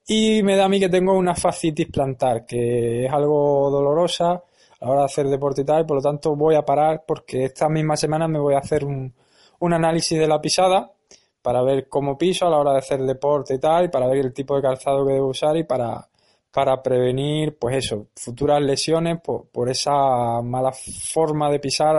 Y 0.07 0.41
me 0.41 0.55
da 0.55 0.65
a 0.65 0.69
mí 0.69 0.79
que 0.79 0.89
tengo 0.89 1.13
una 1.13 1.35
fascitis 1.35 1.87
plantar, 1.87 2.47
que 2.47 3.05
es 3.05 3.13
algo 3.13 3.69
dolorosa 3.69 4.31
a 4.31 4.85
la 4.85 4.91
hora 4.91 4.99
de 5.01 5.05
hacer 5.05 5.27
deporte 5.27 5.61
y 5.61 5.65
tal, 5.65 5.85
por 5.85 5.97
lo 5.97 6.01
tanto 6.01 6.35
voy 6.35 6.55
a 6.55 6.65
parar 6.65 7.03
porque 7.07 7.45
esta 7.45 7.69
misma 7.69 7.95
semana 7.97 8.27
me 8.27 8.39
voy 8.39 8.55
a 8.55 8.59
hacer 8.59 8.85
un, 8.85 9.13
un 9.59 9.73
análisis 9.73 10.19
de 10.19 10.27
la 10.27 10.41
pisada 10.41 10.91
para 11.41 11.61
ver 11.63 11.87
cómo 11.89 12.17
piso 12.17 12.47
a 12.47 12.49
la 12.49 12.57
hora 12.57 12.73
de 12.73 12.79
hacer 12.79 13.01
deporte 13.03 13.55
y 13.55 13.59
tal, 13.59 13.85
y 13.85 13.87
para 13.89 14.07
ver 14.07 14.17
el 14.17 14.33
tipo 14.33 14.55
de 14.55 14.63
calzado 14.63 15.05
que 15.05 15.13
debo 15.13 15.27
usar 15.27 15.55
y 15.57 15.63
para, 15.63 16.07
para 16.55 16.81
prevenir, 16.81 17.57
pues 17.59 17.75
eso, 17.75 18.07
futuras 18.15 18.61
lesiones 18.61 19.19
por, 19.19 19.49
por 19.49 19.69
esa 19.69 20.41
mala 20.41 20.71
forma 20.71 21.51
de 21.51 21.59
pisar 21.59 21.97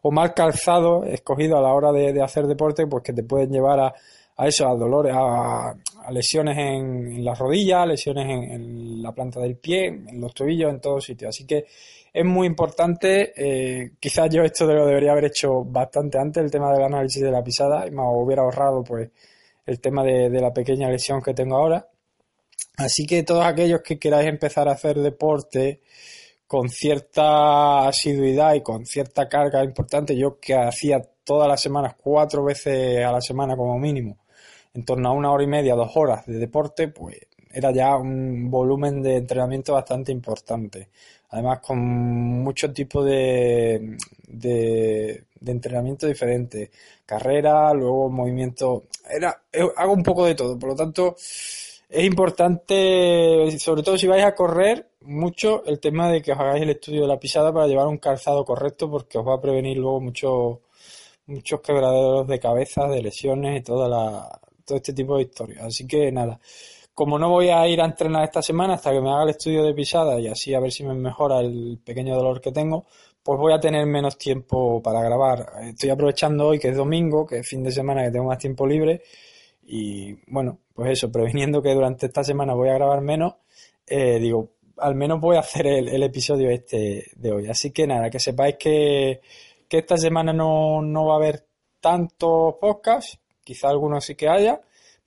o 0.00 0.10
mal 0.10 0.32
calzado 0.32 1.04
escogido 1.04 1.58
a 1.58 1.60
la 1.60 1.74
hora 1.74 1.92
de, 1.92 2.22
hacer 2.22 2.46
deporte, 2.46 2.86
pues 2.86 3.04
que 3.04 3.12
te 3.12 3.24
pueden 3.24 3.50
llevar 3.50 3.78
a, 3.78 3.94
a 4.38 4.46
eso, 4.46 4.66
a 4.66 4.74
dolores, 4.74 5.12
a, 5.14 5.74
lesiones 6.10 6.56
en, 6.56 7.22
las 7.22 7.38
rodillas, 7.38 7.86
lesiones 7.86 8.24
en, 8.24 8.42
en, 8.50 9.02
la 9.02 9.12
planta 9.12 9.38
del 9.38 9.56
pie, 9.56 9.88
en 9.88 10.18
los 10.18 10.32
tobillos, 10.32 10.70
en 10.70 10.80
todos 10.80 11.04
sitios. 11.04 11.28
Así 11.28 11.46
que 11.46 11.66
es 12.10 12.24
muy 12.24 12.46
importante. 12.46 13.34
Eh, 13.36 13.90
quizás 14.00 14.30
yo 14.30 14.42
esto 14.44 14.64
lo 14.64 14.86
debería 14.86 15.12
haber 15.12 15.26
hecho 15.26 15.62
bastante 15.62 16.18
antes, 16.18 16.42
el 16.42 16.50
tema 16.50 16.72
del 16.72 16.84
análisis 16.84 17.22
de 17.22 17.30
la 17.30 17.44
pisada, 17.44 17.86
y 17.86 17.90
me 17.90 18.00
hubiera 18.02 18.40
ahorrado 18.40 18.82
pues 18.82 19.10
el 19.66 19.78
tema 19.78 20.02
de, 20.04 20.30
la 20.30 20.54
pequeña 20.54 20.88
lesión 20.88 21.20
que 21.20 21.34
tengo 21.34 21.56
ahora. 21.56 21.86
Así 22.80 23.04
que 23.06 23.22
todos 23.24 23.44
aquellos 23.44 23.82
que 23.82 23.98
queráis 23.98 24.26
empezar 24.26 24.66
a 24.66 24.72
hacer 24.72 24.96
deporte 24.98 25.82
con 26.46 26.70
cierta 26.70 27.86
asiduidad 27.86 28.54
y 28.54 28.62
con 28.62 28.86
cierta 28.86 29.28
carga 29.28 29.62
importante, 29.62 30.16
yo 30.16 30.40
que 30.40 30.54
hacía 30.54 31.02
todas 31.22 31.46
las 31.46 31.60
semanas, 31.60 31.94
cuatro 32.02 32.42
veces 32.42 33.04
a 33.04 33.12
la 33.12 33.20
semana 33.20 33.54
como 33.54 33.78
mínimo, 33.78 34.16
en 34.72 34.86
torno 34.86 35.10
a 35.10 35.12
una 35.12 35.30
hora 35.30 35.44
y 35.44 35.46
media, 35.46 35.74
dos 35.74 35.90
horas 35.94 36.24
de 36.24 36.38
deporte, 36.38 36.88
pues 36.88 37.18
era 37.52 37.70
ya 37.70 37.96
un 37.96 38.50
volumen 38.50 39.02
de 39.02 39.16
entrenamiento 39.16 39.74
bastante 39.74 40.10
importante. 40.10 40.88
Además 41.28 41.60
con 41.60 41.78
muchos 41.78 42.72
tipos 42.72 43.04
de, 43.04 43.98
de, 44.26 45.24
entrenamiento 45.44 46.06
diferentes, 46.06 46.70
carrera, 47.04 47.74
luego 47.74 48.08
movimiento, 48.08 48.84
era, 49.08 49.42
eh, 49.52 49.68
hago 49.76 49.92
un 49.92 50.02
poco 50.02 50.24
de 50.24 50.34
todo, 50.34 50.58
por 50.58 50.70
lo 50.70 50.76
tanto 50.76 51.14
es 51.90 52.04
importante, 52.04 53.58
sobre 53.58 53.82
todo 53.82 53.98
si 53.98 54.06
vais 54.06 54.24
a 54.24 54.34
correr, 54.34 54.90
mucho 55.02 55.64
el 55.66 55.80
tema 55.80 56.10
de 56.10 56.22
que 56.22 56.32
os 56.32 56.38
hagáis 56.38 56.62
el 56.62 56.70
estudio 56.70 57.02
de 57.02 57.08
la 57.08 57.18
pisada 57.18 57.52
para 57.52 57.66
llevar 57.66 57.86
un 57.88 57.98
calzado 57.98 58.44
correcto 58.44 58.88
porque 58.90 59.18
os 59.18 59.26
va 59.26 59.34
a 59.34 59.40
prevenir 59.40 59.76
luego 59.78 60.00
muchos 60.00 60.58
muchos 61.26 61.60
quebraderos 61.60 62.26
de 62.26 62.38
cabeza, 62.40 62.86
de 62.86 63.02
lesiones 63.02 63.60
y 63.60 63.62
toda 63.62 63.88
la, 63.88 64.40
todo 64.64 64.76
este 64.76 64.92
tipo 64.92 65.16
de 65.16 65.22
historias. 65.22 65.64
Así 65.64 65.86
que 65.86 66.10
nada, 66.12 66.40
como 66.94 67.18
no 67.18 67.28
voy 67.30 67.48
a 67.50 67.66
ir 67.68 67.80
a 67.80 67.84
entrenar 67.86 68.24
esta 68.24 68.42
semana 68.42 68.74
hasta 68.74 68.92
que 68.92 69.00
me 69.00 69.10
haga 69.10 69.24
el 69.24 69.30
estudio 69.30 69.64
de 69.64 69.74
pisada 69.74 70.18
y 70.20 70.28
así 70.28 70.54
a 70.54 70.60
ver 70.60 70.72
si 70.72 70.84
me 70.84 70.94
mejora 70.94 71.40
el 71.40 71.80
pequeño 71.84 72.16
dolor 72.16 72.40
que 72.40 72.52
tengo, 72.52 72.86
pues 73.22 73.38
voy 73.38 73.52
a 73.52 73.60
tener 73.60 73.86
menos 73.86 74.18
tiempo 74.18 74.82
para 74.82 75.02
grabar. 75.02 75.46
Estoy 75.62 75.90
aprovechando 75.90 76.48
hoy 76.48 76.58
que 76.58 76.68
es 76.68 76.76
domingo, 76.76 77.26
que 77.26 77.38
es 77.38 77.48
fin 77.48 77.62
de 77.62 77.72
semana 77.72 78.04
que 78.04 78.10
tengo 78.10 78.26
más 78.26 78.38
tiempo 78.38 78.66
libre 78.66 79.02
y 79.62 80.14
bueno, 80.30 80.58
pues 80.74 80.92
eso, 80.92 81.12
previniendo 81.12 81.62
que 81.62 81.74
durante 81.74 82.06
esta 82.06 82.24
semana 82.24 82.54
voy 82.54 82.68
a 82.68 82.74
grabar 82.74 83.00
menos, 83.00 83.34
eh, 83.86 84.18
digo, 84.18 84.50
al 84.78 84.94
menos 84.94 85.20
voy 85.20 85.36
a 85.36 85.40
hacer 85.40 85.66
el, 85.66 86.02
episodio 86.02 86.50
este 86.50 87.10
de 87.16 87.32
hoy. 87.32 87.48
Así 87.48 87.70
que 87.70 87.86
nada, 87.86 88.10
que 88.10 88.18
sepáis 88.18 88.56
que, 88.56 89.20
que 89.68 89.78
esta 89.78 89.96
semana 89.96 90.32
no, 90.32 90.82
no 90.82 91.06
va 91.06 91.14
a 91.14 91.16
haber 91.16 91.44
tantos 91.80 92.54
podcasts, 92.60 93.18
quizá 93.44 93.68
algunos 93.68 94.04
sí 94.04 94.14
que 94.14 94.28
haya, 94.28 94.60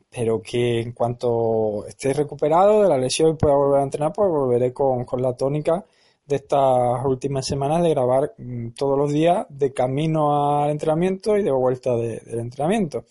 pero 0.10 0.42
que 0.42 0.82
en 0.82 0.92
cuanto 0.92 1.86
esté 1.88 2.14
recuperado 2.14 2.84
de 2.84 2.90
la 2.90 2.98
lesión 2.98 3.32
y 3.32 3.34
pueda 3.34 3.56
volver 3.56 3.82
a 3.82 3.84
entrenar, 3.84 4.14
pues 4.14 4.30
volveré 4.30 4.72
con, 4.74 5.06
la 5.18 5.34
tónica 5.34 5.86
de 6.26 6.36
estas 6.36 7.04
últimas 7.06 7.46
semanas 7.46 7.82
de 7.84 7.90
grabar 7.90 8.34
mm, 8.38 8.70
todos 8.70 8.98
los 8.98 9.12
días 9.12 9.46
de 9.50 9.74
camino 9.74 10.62
al 10.62 10.70
entrenamiento 10.70 11.38
y 11.38 11.44
de 11.44 11.52
vuelta 11.52 11.96
del 11.96 12.40
entrenamiento. 12.40 13.06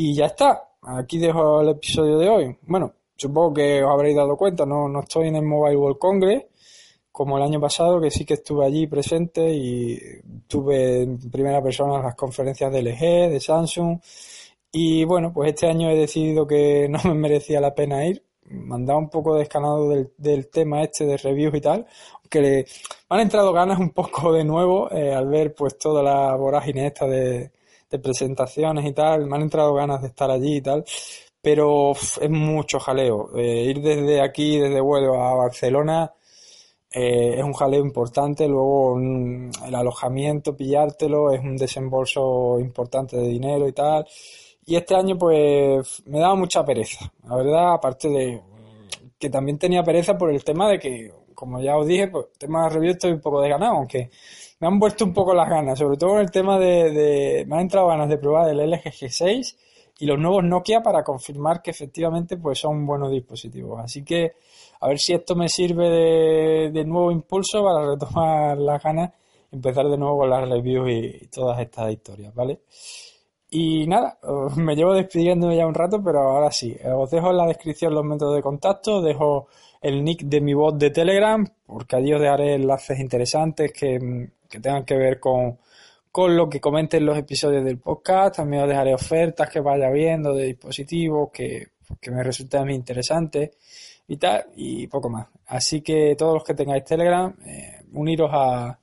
Y 0.00 0.14
ya 0.14 0.26
está, 0.26 0.74
aquí 0.80 1.18
dejo 1.18 1.60
el 1.60 1.70
episodio 1.70 2.18
de 2.18 2.28
hoy. 2.28 2.56
Bueno, 2.62 2.92
supongo 3.16 3.54
que 3.54 3.82
os 3.82 3.90
habréis 3.90 4.14
dado 4.14 4.36
cuenta, 4.36 4.64
no, 4.64 4.88
no 4.88 5.00
estoy 5.00 5.26
en 5.26 5.34
el 5.34 5.42
Mobile 5.42 5.76
World 5.76 5.98
Congress 5.98 6.44
como 7.10 7.36
el 7.36 7.42
año 7.42 7.60
pasado, 7.60 8.00
que 8.00 8.08
sí 8.08 8.24
que 8.24 8.34
estuve 8.34 8.64
allí 8.64 8.86
presente 8.86 9.52
y 9.52 9.98
tuve 10.46 11.02
en 11.02 11.18
primera 11.28 11.60
persona 11.60 12.00
las 12.00 12.14
conferencias 12.14 12.72
de 12.72 12.82
LG, 12.82 13.00
de 13.28 13.40
Samsung, 13.40 13.98
y 14.70 15.02
bueno, 15.02 15.32
pues 15.32 15.48
este 15.48 15.66
año 15.66 15.90
he 15.90 15.96
decidido 15.96 16.46
que 16.46 16.88
no 16.90 17.00
me 17.02 17.14
merecía 17.14 17.60
la 17.60 17.74
pena 17.74 18.06
ir. 18.06 18.22
Me 18.44 18.76
han 18.76 18.88
un 18.88 19.10
poco 19.10 19.34
descanado 19.34 19.88
del, 19.88 20.12
del 20.16 20.48
tema 20.48 20.84
este 20.84 21.06
de 21.06 21.16
reviews 21.16 21.56
y 21.56 21.60
tal, 21.60 21.86
que 22.30 22.40
le, 22.40 22.66
me 23.10 23.16
han 23.16 23.20
entrado 23.22 23.52
ganas 23.52 23.80
un 23.80 23.90
poco 23.90 24.32
de 24.32 24.44
nuevo 24.44 24.92
eh, 24.92 25.12
al 25.12 25.26
ver 25.26 25.56
pues 25.56 25.76
toda 25.76 26.04
la 26.04 26.36
vorágine 26.36 26.86
esta 26.86 27.04
de, 27.08 27.50
de 27.90 27.98
presentaciones 27.98 28.84
y 28.86 28.92
tal, 28.92 29.26
me 29.26 29.36
han 29.36 29.42
entrado 29.42 29.74
ganas 29.74 30.02
de 30.02 30.08
estar 30.08 30.30
allí 30.30 30.56
y 30.56 30.60
tal, 30.62 30.84
pero 31.40 31.92
es 31.92 32.30
mucho 32.30 32.78
jaleo. 32.78 33.30
Eh, 33.36 33.64
ir 33.64 33.80
desde 33.80 34.20
aquí, 34.20 34.58
desde 34.58 34.80
vuelo 34.80 35.14
a 35.22 35.34
Barcelona, 35.34 36.12
eh, 36.90 37.34
es 37.38 37.44
un 37.44 37.52
jaleo 37.52 37.80
importante, 37.80 38.48
luego 38.48 38.98
el 38.98 39.74
alojamiento, 39.74 40.56
pillártelo, 40.56 41.32
es 41.32 41.40
un 41.40 41.56
desembolso 41.56 42.58
importante 42.60 43.16
de 43.16 43.28
dinero 43.28 43.68
y 43.68 43.72
tal. 43.72 44.06
Y 44.66 44.76
este 44.76 44.94
año 44.94 45.16
pues 45.18 46.02
me 46.06 46.18
daba 46.18 46.34
mucha 46.34 46.64
pereza, 46.64 47.12
la 47.26 47.36
verdad, 47.36 47.74
aparte 47.74 48.08
de 48.08 48.42
que 49.18 49.30
también 49.30 49.58
tenía 49.58 49.82
pereza 49.82 50.16
por 50.16 50.30
el 50.30 50.44
tema 50.44 50.70
de 50.70 50.78
que, 50.78 51.12
como 51.34 51.60
ya 51.60 51.76
os 51.76 51.86
dije, 51.86 52.08
pues 52.08 52.26
tema 52.38 52.64
de 52.64 52.70
review 52.70 52.92
estoy 52.92 53.12
un 53.12 53.20
poco 53.20 53.40
desganado, 53.40 53.76
aunque 53.76 54.10
me 54.60 54.66
han 54.66 54.78
vuelto 54.78 55.04
un 55.04 55.12
poco 55.12 55.34
las 55.34 55.48
ganas, 55.48 55.78
sobre 55.78 55.96
todo 55.96 56.14
en 56.14 56.20
el 56.20 56.30
tema 56.30 56.58
de, 56.58 57.44
me 57.46 57.56
han 57.56 57.62
entrado 57.62 57.88
ganas 57.88 58.08
de 58.08 58.18
probar 58.18 58.48
el 58.50 58.58
LG 58.58 58.84
G6 58.84 59.56
y 60.00 60.06
los 60.06 60.18
nuevos 60.18 60.44
Nokia 60.44 60.82
para 60.82 61.02
confirmar 61.02 61.62
que 61.62 61.70
efectivamente 61.70 62.36
pues 62.36 62.58
son 62.58 62.86
buenos 62.86 63.10
dispositivos. 63.10 63.80
Así 63.80 64.04
que 64.04 64.32
a 64.80 64.88
ver 64.88 64.98
si 64.98 65.12
esto 65.12 65.34
me 65.34 65.48
sirve 65.48 65.88
de, 65.88 66.70
de 66.72 66.84
nuevo 66.84 67.10
impulso 67.10 67.62
para 67.64 67.86
retomar 67.86 68.58
las 68.58 68.82
ganas 68.82 69.10
empezar 69.50 69.88
de 69.88 69.96
nuevo 69.96 70.18
con 70.18 70.30
las 70.30 70.48
reviews 70.48 70.90
y 70.90 71.26
todas 71.28 71.60
estas 71.60 71.90
historias, 71.92 72.34
¿vale? 72.34 72.60
Y 73.50 73.86
nada, 73.86 74.18
me 74.56 74.76
llevo 74.76 74.94
despidiéndome 74.94 75.56
ya 75.56 75.66
un 75.66 75.74
rato, 75.74 76.02
pero 76.02 76.20
ahora 76.20 76.50
sí. 76.50 76.76
Os 76.84 77.10
dejo 77.10 77.30
en 77.30 77.36
la 77.36 77.46
descripción 77.46 77.94
los 77.94 78.04
métodos 78.04 78.36
de 78.36 78.42
contacto, 78.42 79.00
dejo 79.02 79.48
el 79.80 80.04
nick 80.04 80.22
de 80.22 80.40
mi 80.40 80.54
bot 80.54 80.76
de 80.76 80.90
Telegram, 80.90 81.46
porque 81.66 81.96
allí 81.96 82.12
os 82.12 82.20
dejaré 82.20 82.54
enlaces 82.54 82.98
interesantes 82.98 83.72
que, 83.72 84.30
tengan 84.48 84.84
que 84.84 84.96
ver 84.96 85.20
con, 85.20 85.58
con 86.10 86.36
lo 86.36 86.48
que 86.48 86.60
comenten 86.60 87.06
los 87.06 87.16
episodios 87.16 87.64
del 87.64 87.78
podcast. 87.78 88.36
También 88.36 88.62
os 88.62 88.68
dejaré 88.68 88.94
ofertas 88.94 89.48
que 89.50 89.60
vaya 89.60 89.90
viendo 89.90 90.34
de 90.34 90.46
dispositivos 90.46 91.30
que, 91.32 91.68
que 92.00 92.10
me 92.10 92.22
resulten 92.22 92.68
a 92.68 92.72
interesantes 92.72 93.50
y 94.08 94.16
tal, 94.16 94.46
y 94.56 94.86
poco 94.86 95.10
más. 95.10 95.28
Así 95.46 95.80
que 95.82 96.16
todos 96.16 96.34
los 96.34 96.44
que 96.44 96.54
tengáis 96.54 96.84
Telegram, 96.84 97.34
eh, 97.46 97.82
uniros 97.92 98.30
a, 98.32 98.78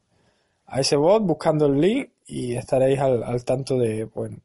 a 0.68 0.80
ese 0.80 0.96
bot 0.96 1.24
buscando 1.24 1.66
el 1.66 1.80
link 1.80 2.10
y 2.28 2.56
estaréis 2.56 3.00
al, 3.00 3.24
al 3.24 3.44
tanto 3.44 3.78
de, 3.78 4.06
bueno, 4.06 4.38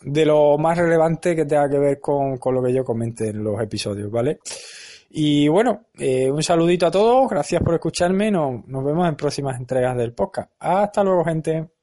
de 0.00 0.24
lo 0.24 0.58
más 0.58 0.78
relevante 0.78 1.34
que 1.34 1.44
tenga 1.44 1.68
que 1.68 1.78
ver 1.78 2.00
con, 2.00 2.38
lo 2.44 2.62
que 2.62 2.72
yo 2.72 2.84
comente 2.84 3.28
en 3.28 3.42
los 3.42 3.60
episodios, 3.60 4.10
¿vale? 4.10 4.40
Y 5.10 5.48
bueno, 5.48 5.86
eh, 5.98 6.30
un 6.30 6.42
saludito 6.42 6.86
a 6.86 6.90
todos, 6.90 7.30
gracias 7.30 7.62
por 7.62 7.74
escucharme, 7.74 8.30
nos, 8.30 8.66
nos 8.66 8.84
vemos 8.84 9.08
en 9.08 9.16
próximas 9.16 9.58
entregas 9.58 9.96
del 9.96 10.12
podcast. 10.12 10.50
Hasta 10.58 11.02
luego, 11.02 11.24
gente. 11.24 11.77